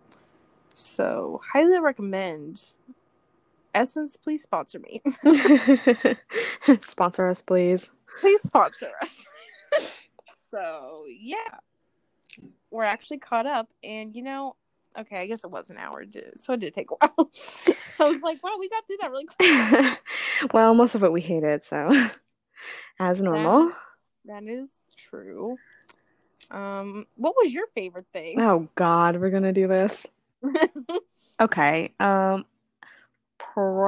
[0.74, 2.72] So, highly recommend
[3.74, 5.02] Essence please sponsor me.
[6.82, 7.90] Sponsor us, please.
[8.20, 9.26] please sponsor us.
[10.52, 11.36] so, yeah.
[12.70, 14.56] We're actually caught up and you know,
[14.98, 16.04] okay, I guess it was an hour,
[16.38, 17.30] so it did take a while.
[18.00, 20.54] I was like, wow, we got through that really quick.
[20.54, 22.10] well, most of it we hated, so
[23.00, 23.72] as normal.
[24.26, 25.58] That is true.
[26.50, 28.40] Um, what was your favorite thing?
[28.40, 30.06] Oh God, we're gonna do this.
[31.42, 31.94] Okay.
[32.00, 32.46] Um,
[33.39, 33.82] probably.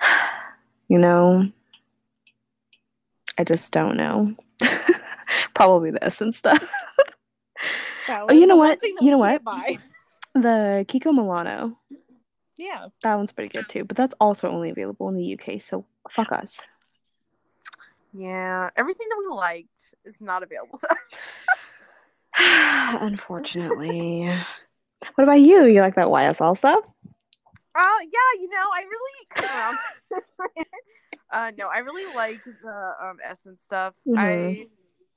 [0.88, 1.50] You know,
[3.36, 4.36] I just don't know.
[5.54, 6.62] Probably this and stuff.
[8.08, 8.78] Oh, you know what?
[8.84, 9.42] You know what?
[9.42, 9.78] Buy.
[10.32, 11.76] The Kiko Milano.
[12.56, 12.86] Yeah.
[13.02, 16.30] That one's pretty good too, but that's also only available in the UK, so fuck
[16.30, 16.60] us.
[18.16, 18.70] Yeah.
[18.76, 19.68] Everything that we liked
[20.04, 20.80] is not available.
[22.38, 24.28] Unfortunately.
[25.14, 25.64] What about you?
[25.66, 26.84] You like that YSL stuff?
[27.74, 29.78] Uh, yeah, you know, I really, um,
[31.32, 33.94] uh, no, I really like the um Essence stuff.
[34.08, 34.16] Mhm.
[34.18, 34.66] I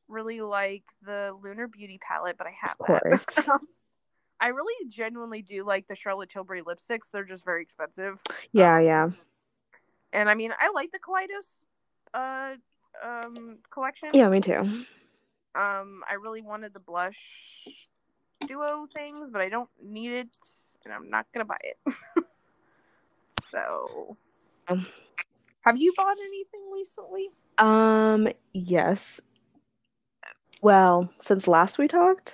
[0.10, 3.60] really like the Lunar Beauty palette, but I have Of that.
[4.42, 7.12] I really genuinely do like the Charlotte Tilbury lipsticks.
[7.12, 8.22] They're just very expensive.
[8.52, 9.10] Yeah, Um, yeah.
[10.12, 11.66] And I mean, I like the Kaleidos
[12.14, 12.56] uh
[13.04, 14.10] um collection.
[14.14, 14.86] Yeah, me too.
[15.56, 17.18] Um, I really wanted the blush
[18.48, 20.38] duo things, but I don't need it,
[20.86, 21.78] and I'm not gonna buy it.
[23.50, 24.18] so,
[24.68, 24.88] Um.
[25.62, 27.30] have you bought anything recently?
[27.58, 29.20] Um, yes.
[30.62, 32.34] Well, since last we talked,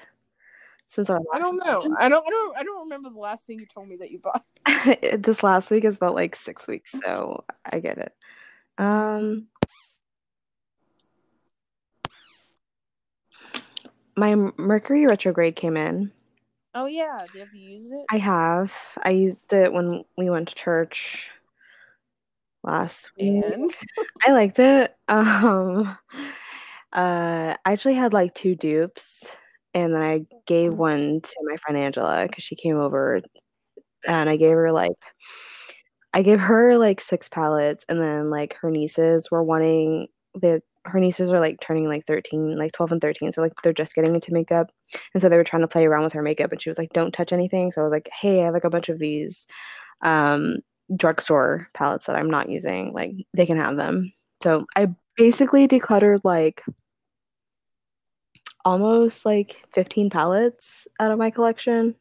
[0.88, 1.82] since our I don't know.
[2.00, 2.26] I don't.
[2.28, 2.58] I don't.
[2.58, 4.44] I don't remember the last thing you told me that you bought.
[5.22, 8.14] this last week is about like six weeks, so I get it.
[8.78, 9.48] Um,
[14.16, 16.12] my Mercury retrograde came in.
[16.74, 18.06] Oh yeah, have you used it?
[18.12, 18.74] I have.
[19.04, 21.30] I used it when we went to church
[22.64, 23.44] last week.
[23.46, 23.74] And
[24.26, 24.96] I liked it.
[25.08, 25.98] Um,
[26.94, 29.38] uh, I actually had like two dupes,
[29.74, 33.22] and then I gave one to my friend Angela because she came over,
[34.08, 34.92] and I gave her like,
[36.14, 41.00] I gave her like six palettes, and then like her nieces were wanting the her
[41.00, 44.16] nieces are like turning like 13 like 12 and 13 so like they're just getting
[44.16, 44.72] into makeup.
[45.14, 46.94] And so they were trying to play around with her makeup and she was like
[46.94, 47.72] don't touch anything.
[47.72, 49.48] So i was like hey i have like a bunch of these
[50.02, 50.58] um
[50.96, 54.14] drugstore palettes that i'm not using like they can have them.
[54.44, 56.64] So i basically decluttered like
[58.64, 61.96] almost like 15 palettes out of my collection.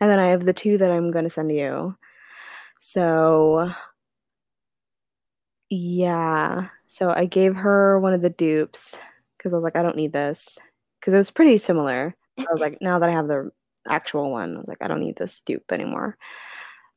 [0.00, 1.94] And then i have the two that i'm going to send you.
[2.80, 3.70] So
[5.70, 8.96] yeah so I gave her one of the dupes
[9.36, 10.58] because I was like, I don't need this
[10.98, 12.16] because it was pretty similar.
[12.36, 13.52] I was like, now that I have the
[13.88, 16.16] actual one, I was like, I don't need this dupe anymore.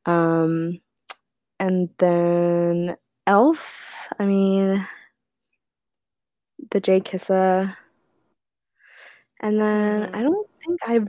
[0.04, 0.80] Um,
[1.60, 2.96] and then
[3.28, 4.84] Elf, I mean,
[6.72, 7.76] the J Kissa,
[9.40, 11.08] and then I don't think I've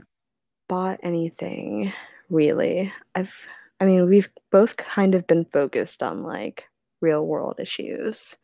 [0.68, 1.92] bought anything
[2.30, 2.92] really.
[3.16, 3.32] I've,
[3.80, 6.64] I mean, we've both kind of been focused on like
[7.00, 8.36] real world issues.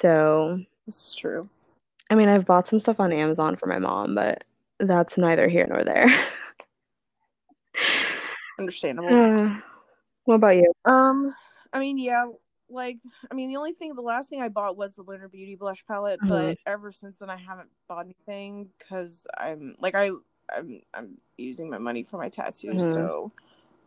[0.00, 1.48] So, This is true.
[2.10, 4.44] I mean, I've bought some stuff on Amazon for my mom, but
[4.80, 6.06] that's neither here nor there.
[8.58, 9.14] Understandable.
[9.14, 9.60] Uh,
[10.24, 10.72] what about you?
[10.84, 11.34] Um,
[11.72, 12.26] I mean, yeah,
[12.68, 12.98] like
[13.30, 15.84] I mean, the only thing, the last thing I bought was the Lunar Beauty blush
[15.86, 16.28] palette, Mhm.
[16.28, 20.10] but ever since then I haven't bought anything because I'm like I
[20.54, 22.94] I'm I'm using my money for my tattoos, Mhm.
[22.94, 23.32] so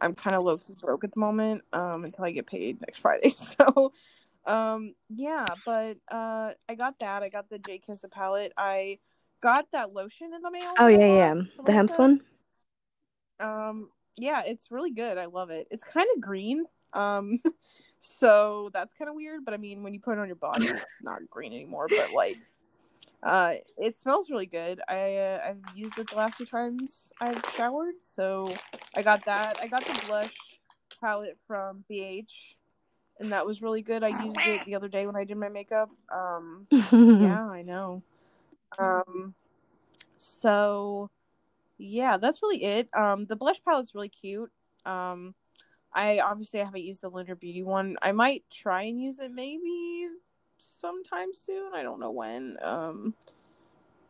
[0.02, 1.64] I'm kind of low key broke at the moment.
[1.74, 3.30] Um, until I get paid next Friday.
[3.36, 3.94] So,
[4.48, 7.24] um, yeah, but uh, I got that.
[7.24, 8.54] I got the J Kissa palette.
[8.58, 9.00] I
[9.42, 10.74] got that lotion in the mail.
[10.80, 11.34] Oh yeah, yeah,
[11.66, 12.00] The Hemps Lanta.
[12.00, 12.22] one.
[13.40, 15.18] Um, yeah, it's really good.
[15.18, 15.68] I love it.
[15.70, 16.66] It's kind of green.
[16.94, 17.40] Um,
[18.00, 19.46] so that's kind of weird.
[19.46, 21.88] But I mean, when you put it on your body, it's not green anymore.
[21.90, 22.38] But like,
[23.22, 24.82] uh, it smells really good.
[24.88, 27.96] I uh, I've used it the last two times I've showered.
[28.04, 28.56] So
[28.96, 29.60] I got that.
[29.62, 30.34] I got the blush
[31.00, 32.56] palette from BH,
[33.20, 34.04] and that was really good.
[34.04, 35.90] I used it the other day when I did my makeup.
[36.12, 38.04] Um, yeah, I know.
[38.78, 39.34] Um,
[40.18, 41.10] so
[41.78, 42.90] yeah, that's really it.
[42.96, 44.52] Um, the blush palette's really cute.
[44.86, 45.36] Um,
[45.94, 47.98] I obviously haven't used the Lunar Beauty one.
[48.02, 50.08] I might try and use it maybe
[50.60, 51.74] sometime soon.
[51.74, 52.58] I don't know when.
[52.62, 53.14] Um,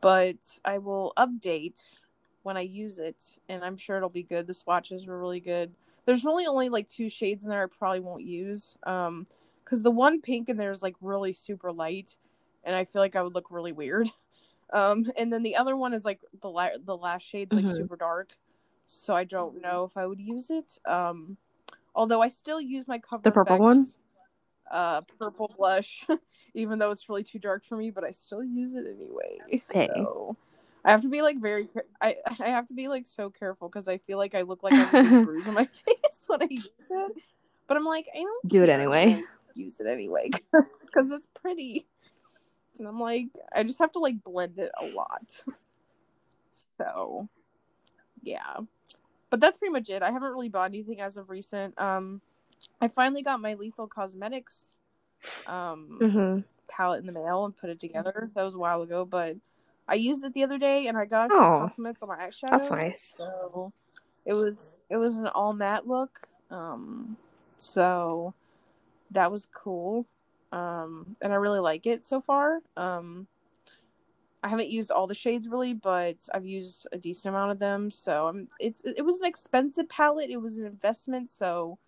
[0.01, 1.99] but I will update
[2.43, 4.47] when I use it, and I'm sure it'll be good.
[4.47, 5.73] The swatches were really good.
[6.07, 8.77] There's really only like two shades in there I probably won't use.
[8.83, 9.27] Um,
[9.63, 12.15] because the one pink in there is like really super light,
[12.63, 14.09] and I feel like I would look really weird.
[14.73, 17.77] Um, and then the other one is like the la- the last shade's like Mhm.
[17.77, 18.37] super dark,
[18.85, 20.77] so I don't know if I would use it.
[20.85, 21.37] Um,
[21.95, 23.87] although I still use my cover The purple one?
[24.69, 26.05] Uh purple blush,
[26.53, 29.37] even though it's really too dark for me, but I still use it anyway.
[29.71, 29.87] Hey.
[29.87, 30.35] So
[30.87, 31.69] I have to be like very
[32.01, 34.79] I I have to be like so careful because I feel like I look like
[34.79, 37.13] I have a bruise on my face when I use it.
[37.67, 39.23] But I'm like I don't Do it anyway.
[39.55, 40.29] Use it anyway
[40.81, 41.87] because it's pretty.
[42.79, 45.43] And I'm like, I just have to like blend it a lot.
[46.79, 47.29] So,
[48.23, 48.57] yeah.
[49.29, 50.03] But that's pretty much it.
[50.03, 51.79] I haven't really bought anything as of recent.
[51.79, 52.21] Um,
[52.81, 54.77] I finally got my Lethal Cosmetics
[55.47, 58.31] um hmm palette in the mail and put it together.
[58.35, 59.37] That was a while ago, but
[59.87, 62.51] I used it the other day and I got Oh, compliments on my eyeshadow.
[62.51, 63.13] That's nice.
[63.17, 63.71] So
[64.25, 66.27] it was it was an all matte look.
[66.49, 67.17] Um
[67.57, 68.33] so
[69.11, 70.05] that was cool.
[70.51, 72.59] Um and I really like it so far.
[72.75, 73.27] Um
[74.43, 77.89] I haven't used all the shades really, but I've used a decent amount of them.
[77.91, 80.29] So I'm it's it was an expensive palette.
[80.29, 81.79] It was an investment, so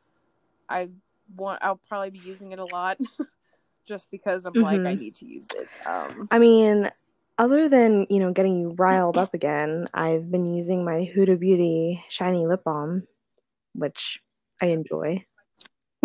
[0.67, 0.89] I
[1.35, 2.97] want I'll probably be using it a lot
[3.85, 4.99] just because I'm like I Mhm.
[4.99, 5.69] need to use it.
[5.85, 6.89] Um I mean,
[7.39, 12.03] other than you know getting you riled up again, I've been using my Huda Beauty
[12.09, 13.07] shiny lip balm,
[13.73, 14.19] which
[14.61, 15.25] I enjoy.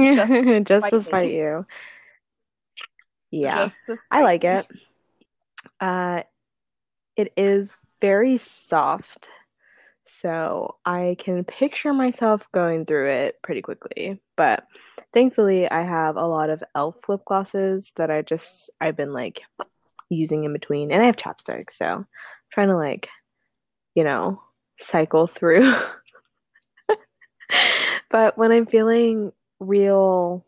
[0.01, 0.33] Just
[0.65, 1.67] Just to spite you.
[3.31, 3.69] Yeah,
[4.11, 4.67] I like it.
[5.81, 6.23] Uh,
[7.17, 9.29] it is very soft,
[10.07, 14.21] so I can picture myself going through it pretty quickly.
[14.37, 14.67] But
[15.13, 17.09] thankfully, I have a lot of e.l.f.
[17.09, 19.43] lip glosses that I just I've been like
[20.11, 22.07] using in between, and I have chopsticks, so I'm
[22.51, 23.09] trying to like,
[23.95, 24.41] you know,
[24.79, 25.75] cycle through.
[28.11, 30.45] But when I'm feeling real,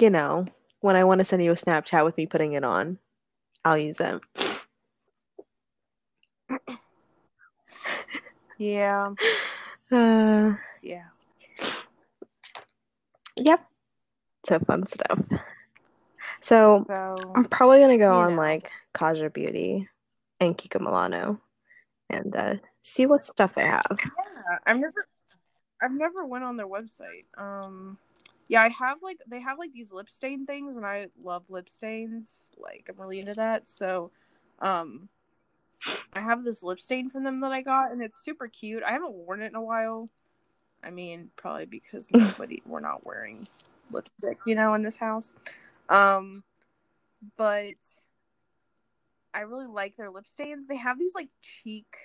[0.00, 0.46] you know,
[0.80, 2.98] when I want to send you a Snapchat with me putting it on,
[3.66, 4.20] I'll use it.
[8.58, 9.14] Yeah.
[9.92, 11.04] Uh, Yeah.
[13.36, 13.64] yep.
[14.48, 15.20] So fun stuff.
[16.46, 18.42] So So I'm probably gonna go on know.
[18.42, 19.88] like Kaja Beauty
[20.38, 21.40] and Kiko Milano
[22.08, 23.96] and uh, see what stuff they have.
[23.98, 25.08] yeah, I've never
[25.82, 27.24] I've never went on their website.
[27.36, 27.98] Um
[28.46, 31.68] yeah, I have like they have like these lip stain things and I love lip
[31.68, 32.48] stains.
[32.56, 33.68] Like I'm really into that.
[33.68, 34.12] So
[34.60, 35.08] um
[36.12, 38.84] I have this lip stain from them that I got and it's super cute.
[38.84, 40.08] I haven't worn it in a while.
[40.84, 43.48] I mean, probably because nobody we're not wearing
[43.90, 45.34] lipstick, you know, in this house.
[45.88, 46.42] Um
[47.36, 47.74] but
[49.34, 50.66] I really like their lip stains.
[50.66, 51.96] They have these like cheek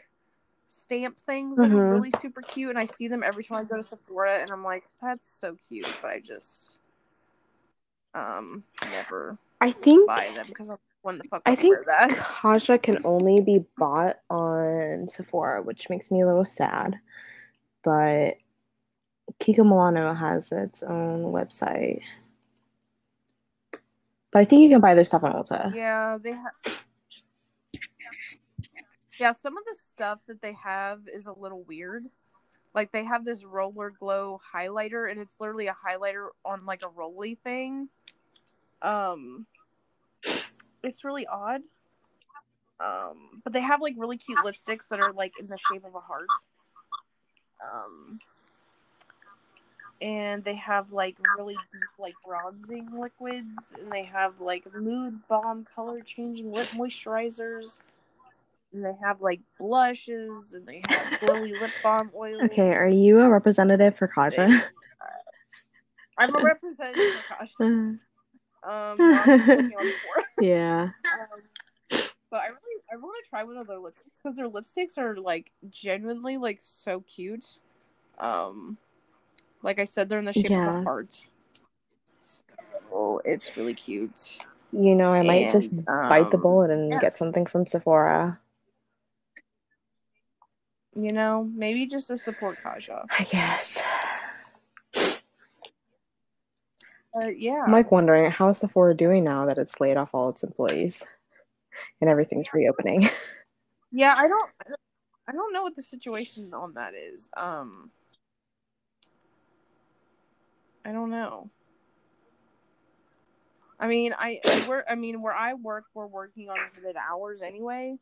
[0.68, 1.92] stamp things that are Mhm.
[1.92, 4.64] really super cute, and I see them every time I go to Sephora, and I'm
[4.64, 6.92] like, that's so cute, but I just
[8.14, 12.10] um never I think buy them because I'm when the fuck I I think that.
[12.12, 17.00] Kaja can only be bought on Sephora, which makes me a little sad.
[17.84, 18.38] But
[19.40, 22.02] Kiko Milano has its own website.
[24.32, 25.74] But I think you can buy their stuff on Ulta.
[25.76, 26.54] Yeah, they have.
[29.20, 32.04] Yeah, some of the stuff that they have is a little weird.
[32.74, 36.90] like they have this roller glow highlighter and it's literally a highlighter on like a
[36.90, 37.90] rolly thing.
[38.82, 39.46] Um
[40.82, 41.62] it's really odd.
[42.80, 45.94] Um but they have like really cute lipsticks that are like in the shape of
[45.94, 46.28] a heart.
[47.62, 48.20] Um
[50.02, 55.66] and they have like really deep like bronzing liquids and they have like mood bomb
[55.76, 57.82] color changing lip moisturizers
[58.74, 62.42] and they have like blushes and they have glowy lip balm oils.
[62.44, 64.64] Okay, are you a representative for Kaja?
[66.18, 67.66] I'm a representative for Kaja.
[67.66, 68.02] Um,
[68.64, 68.96] Uh.
[69.00, 70.24] well, I'm just looking on Sephora.
[70.40, 70.82] yeah.
[71.14, 71.42] Um,
[72.30, 75.18] but I really, I want to try one of their lipsticks because their lipsticks are
[75.18, 77.60] like genuinely like so cute.
[78.20, 78.78] Um,
[79.64, 80.80] like I said, they're in the shape of Yeah.
[80.82, 81.30] a heart.
[82.20, 84.40] So it's really cute.
[84.72, 87.00] You know, I might just And, bite the um, bullet and yeah.
[87.00, 88.40] get something from Sephora.
[90.96, 93.06] You know, maybe just to support Kaja.
[93.18, 93.82] I guess.
[97.14, 100.30] But yeah, I'm like wondering how is Sephora doing now that it's laid off all
[100.30, 101.04] its employees
[102.00, 103.10] and everything's reopening.
[103.92, 104.52] yeah, I don't-
[105.28, 107.30] I don't know what the situation on that is.
[107.38, 107.92] Um,
[110.86, 111.50] I don't know.
[113.80, 117.98] I mean, I we're I mean where I work, we're working on limited hours anyway.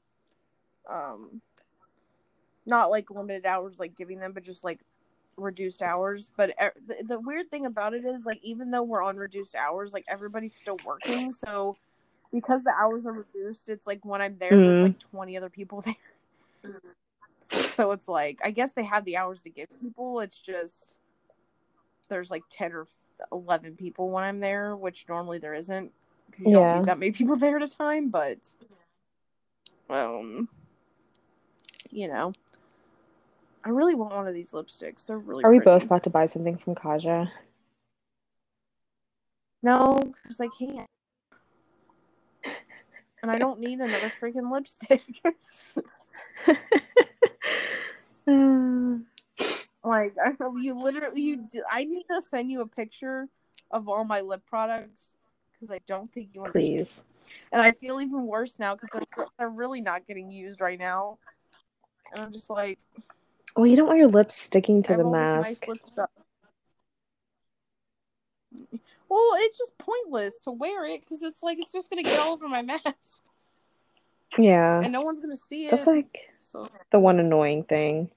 [0.89, 1.41] Um,
[2.65, 4.80] not like limited hours, like giving them, but just like
[5.38, 6.32] reduced hours.
[6.38, 6.53] But
[6.88, 10.05] the, the weird thing about it is, like, even though we're on reduced hours, like
[10.09, 11.32] everybody's still working.
[11.32, 11.77] So
[12.34, 14.84] because the hours are reduced, it's like when I'm there, there's Mhm.
[14.84, 15.95] like 20 other people there.
[17.69, 20.19] So it's like I guess they have the hours to give people.
[20.21, 20.99] It's just
[22.10, 22.88] there's like 10 or
[23.32, 25.91] 11 people when I'm there, which normally there isn't
[26.30, 26.72] because you Yeah.
[26.72, 28.10] don't need that many people there at a time.
[28.10, 28.39] But
[29.89, 30.49] um,
[31.89, 32.34] you know,
[33.64, 35.05] I really want one of these lipsticks.
[35.05, 35.43] They're really.
[35.45, 37.30] Are we both about to buy something from Kaja?
[39.62, 40.88] No, because I can't.
[43.22, 45.03] And I don't need another freaking lipstick.
[48.28, 48.97] Uh,
[49.84, 51.47] like, I, you literally, you.
[51.70, 53.28] I need to send you a picture
[53.72, 55.15] of all my lip products
[55.53, 56.76] because I don't think you understand.
[56.76, 57.03] Please.
[57.51, 61.17] And I feel even worse now because they're, they're really not getting used right now.
[62.13, 62.80] And I'm just like,
[63.55, 65.67] Well, you don't want your lips sticking to have the mask.
[65.67, 65.78] nice.
[69.09, 72.34] Well, it's just pointless to wear it because it's like it's just gonna get all
[72.34, 73.24] over my mask,
[74.38, 74.82] Yeah.
[74.84, 75.72] and no one's gonna see it.
[75.72, 78.11] That's like so, the one annoying thing.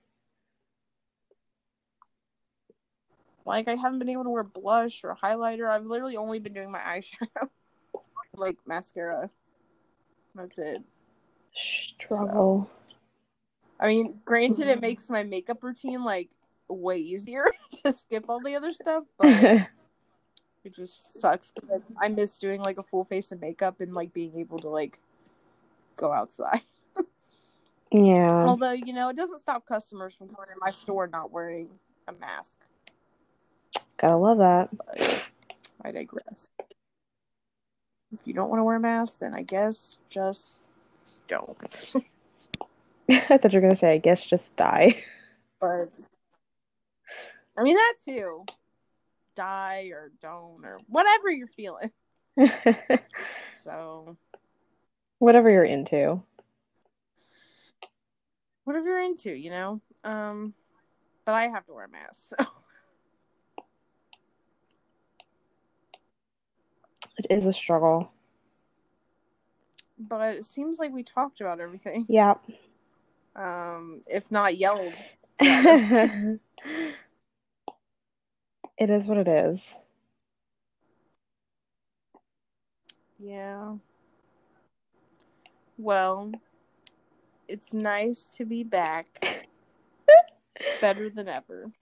[3.45, 5.69] Like, I haven't been able to wear blush or highlighter.
[5.71, 7.49] I've literally only been doing my eyeshadow,
[8.37, 9.31] like mascara.
[10.35, 10.83] That's it.
[11.55, 12.71] Struggle.
[13.79, 14.81] I mean, granted, it mm-hmm.
[14.81, 16.31] makes my makeup routine like
[16.69, 17.45] way easier
[17.85, 19.69] to skip all the other stuff, but
[20.65, 21.53] it just sucks.
[22.01, 25.01] I miss doing like a full face of makeup and like being able to like
[25.97, 26.63] go outside.
[27.91, 28.45] yeah.
[28.47, 31.69] Although you know, it doesn't stop customers from coming in my store not wearing
[32.07, 32.61] a mask.
[34.03, 34.69] Gotta love that.
[34.77, 35.29] But
[35.85, 36.49] I digress.
[38.13, 40.61] If you don't want to wear a mask, then I guess just
[41.29, 41.57] don't.
[43.09, 45.03] I thought you were gonna say, I guess just die.
[45.61, 45.89] but
[47.57, 48.45] I mean that too.
[49.37, 51.91] Die or don't or whatever you're feeling.
[53.65, 54.17] So
[55.21, 56.21] Whatever you're into.
[58.65, 59.81] whatever you're into, you know.
[60.03, 60.53] Um,
[61.25, 62.35] but I have to wear a mask.
[62.37, 62.45] So
[67.19, 68.11] It is a struggle.
[69.99, 72.07] but it seems like we talked about everything.
[72.09, 72.35] Yeah.
[73.37, 74.95] Um, if not yelled.
[75.39, 76.41] it
[78.79, 79.75] is what it is.
[83.19, 83.77] Yeah.
[85.79, 86.33] Well,
[87.49, 89.49] it's nice to be back.
[90.81, 91.73] Better than ever,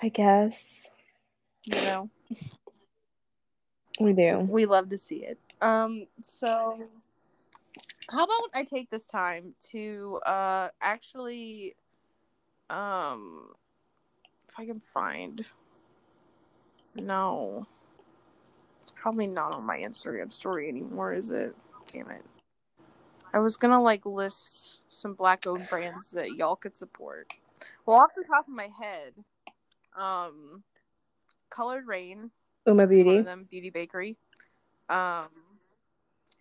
[0.00, 0.62] I guess.
[1.64, 2.10] you know.
[4.00, 4.38] We do.
[4.38, 5.38] We love to see it.
[5.60, 6.78] Um, so
[8.10, 11.74] how about I take this time to uh actually
[12.70, 13.50] um
[14.48, 15.44] if I can find
[16.94, 17.66] no.
[18.80, 21.54] It's probably not on my Instagram story anymore, is it?
[21.92, 22.24] Damn it.
[23.34, 27.32] I was gonna like list some black owned brands that y'all could support.
[27.84, 29.12] Well off the top of my head,
[29.96, 30.62] um
[31.50, 32.30] Coloured Raine
[32.68, 33.16] UOMA is one Beauty.
[33.18, 34.16] of them, Beauty Bakery.
[34.88, 35.28] Um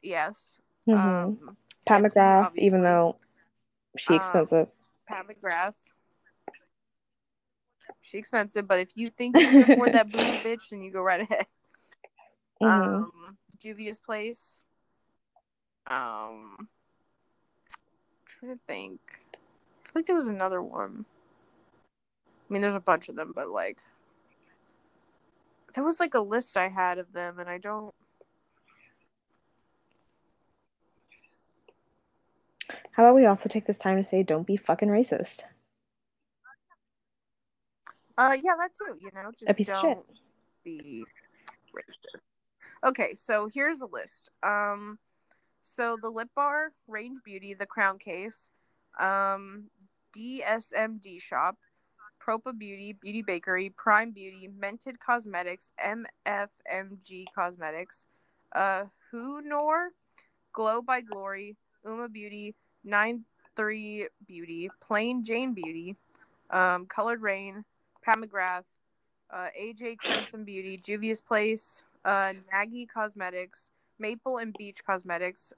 [0.02, 0.60] yes.
[0.88, 0.98] Mhm.
[0.98, 3.18] Um Pat McGrath, even though
[3.98, 4.68] she Um, expensive.
[5.08, 5.74] Pat McGrath.
[8.02, 11.02] She expensive, but if you think you can afford that booty bitch, then you go
[11.02, 11.46] right ahead.
[12.62, 13.04] Mhm.
[13.04, 14.64] Um, Juvia's Place.
[15.88, 16.68] Um,
[18.26, 19.00] trying to think.
[19.34, 19.38] I
[19.86, 21.06] feel like there was another one.
[22.50, 23.80] I mean, there's a bunch of them, but like,
[25.78, 27.94] there was like a list I had of them, and I don't.
[32.94, 35.42] How about we also take this time to say, don't be fucking racist?
[38.18, 38.98] Uh, yeah, that too.
[39.00, 40.18] You know, just A piece of don't shit.
[40.64, 41.06] be
[41.76, 42.20] racist.
[42.90, 44.32] Okay, so here's a list.
[44.42, 44.98] Um,
[45.62, 48.50] so the Lip Bar, Range Beauty, the Crayon Case,
[49.00, 49.66] um,
[50.18, 51.56] DSMD Shop,
[52.28, 58.06] Propa Beauty, Beauty Bakery, Prime Beauty, Mented Cosmetics, MFMG Cosmetics,
[58.54, 59.90] uh, Hue Noir,
[60.52, 61.56] Glow by Glory,
[61.86, 62.54] UOMA Beauty,
[62.84, 63.24] Nine
[63.56, 65.96] Three Beauty, Plain Jane Beauty,
[66.50, 67.64] um, Coloured Raine,
[68.04, 68.64] Pat McGrath,
[69.32, 75.54] uh, AJ Crimson Beauty, Juvia's Place, uh, Nagy Cosmetics, Maple and Beach Cosmetics,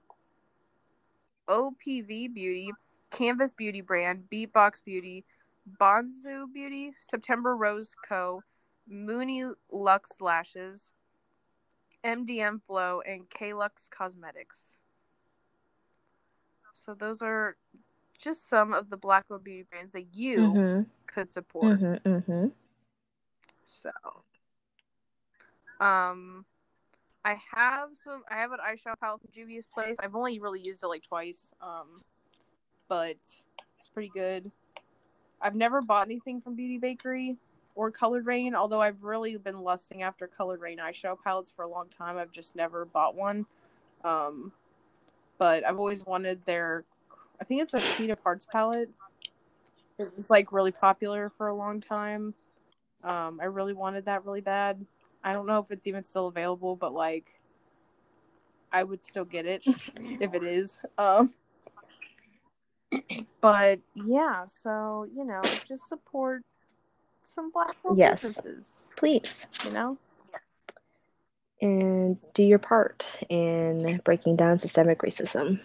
[1.48, 2.72] OPV Beauty,
[3.10, 5.26] Canvas Beauty Brand, Beatbox Beauty,
[5.68, 8.42] Bonzu Beauty, September Rose Co.,
[8.88, 10.92] Mooney Lux Lashes,
[12.04, 14.78] MDM Flow, and K-Lux Cosmetics.
[16.74, 17.58] So those are
[18.18, 20.90] just some of the Blackwell beauty brands that you Mhm.
[21.06, 21.80] could support.
[21.80, 22.02] Mhm.
[22.04, 22.54] Mhm.
[23.66, 23.92] So,
[25.80, 26.46] um,
[27.24, 28.24] I have some.
[28.30, 29.96] I have an eyeshadow palette from Juvia's Place.
[30.00, 31.54] I've only really used it like twice.
[31.62, 32.04] Um,
[32.88, 33.18] but
[33.78, 34.52] it's pretty good.
[35.42, 37.38] I've never bought anything from Beauty Bakery
[37.76, 41.70] or Coloured Raine, although I've really been lusting after Coloured Raine eyeshadow palettes for a
[41.70, 42.18] long time.
[42.18, 43.46] I've just never bought one.
[44.04, 44.52] Um,
[45.38, 46.84] but I've always wanted their.
[47.40, 48.90] I think it's a Queen of Hearts palette.
[49.98, 52.34] It was like really popular for a long time.
[53.04, 54.86] Um, I really wanted that really bad.
[55.24, 57.40] I don't know if it's even still available, but like,
[58.72, 60.80] I would still get it if it is.
[60.98, 61.34] Um,
[63.42, 66.44] but yeah, so you know, just support
[67.22, 68.22] some black Yes.
[68.22, 68.70] businesses.
[68.96, 69.46] Please.
[69.66, 69.98] You know,
[71.62, 75.60] And do your part in breaking down systemic racism.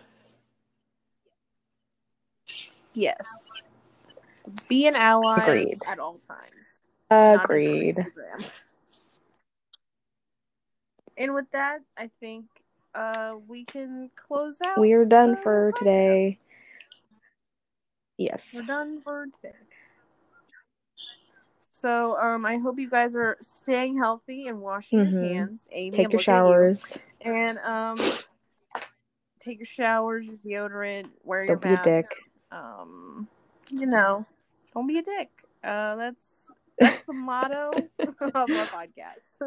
[2.93, 3.62] yes,
[4.68, 5.83] be an ally Agreed.
[5.89, 6.81] at all times.
[7.11, 7.97] not just on Agreed.
[11.16, 12.47] And with that, I think
[12.95, 14.79] uh, we can close out.
[14.79, 16.39] We are done for today.
[18.17, 18.45] Yes.
[18.55, 19.55] We're done for today.
[21.71, 25.12] So, um, I hope you guys are staying healthy and washing Mhm.
[25.12, 25.69] your hands.
[25.73, 26.25] Amy, Take I'm your at you.
[26.25, 26.99] showers.
[27.21, 27.99] and um,
[29.41, 30.39] take your showers, your
[30.71, 32.07] deodorant, wear your Don't be a dick.
[32.53, 33.29] Um,
[33.71, 34.25] you know,
[34.73, 35.31] don't be a dick.
[35.65, 37.89] Uh, that's that's the motto
[38.20, 39.41] of our podcast.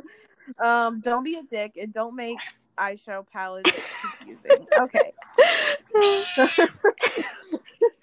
[0.63, 2.37] Um, don't be a dick and don't make
[2.77, 3.71] eyeshadow palettes
[4.01, 4.65] confusing.
[4.79, 5.13] Okay.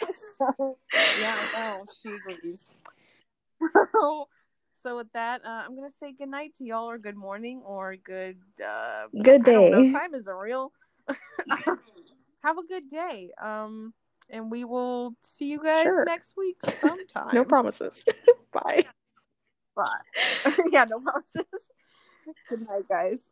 [0.08, 0.76] so
[1.20, 2.68] yeah, no, she agrees.
[3.92, 4.28] So,
[4.74, 7.96] so with that, uh, I'm gonna say good night to y'all, or good morning, or
[7.96, 9.82] good uh, Good don't know.
[9.82, 9.90] day.
[9.92, 10.72] Time isn't real.
[12.42, 13.30] Have a good day.
[13.40, 13.94] Um,
[14.30, 16.04] and we will see you guys Sure.
[16.04, 17.34] next week sometime.
[17.34, 18.04] No promises.
[18.52, 18.86] Bye.
[19.76, 19.86] Bye.
[20.70, 21.70] yeah, no promises.
[22.48, 23.30] Good night, guys.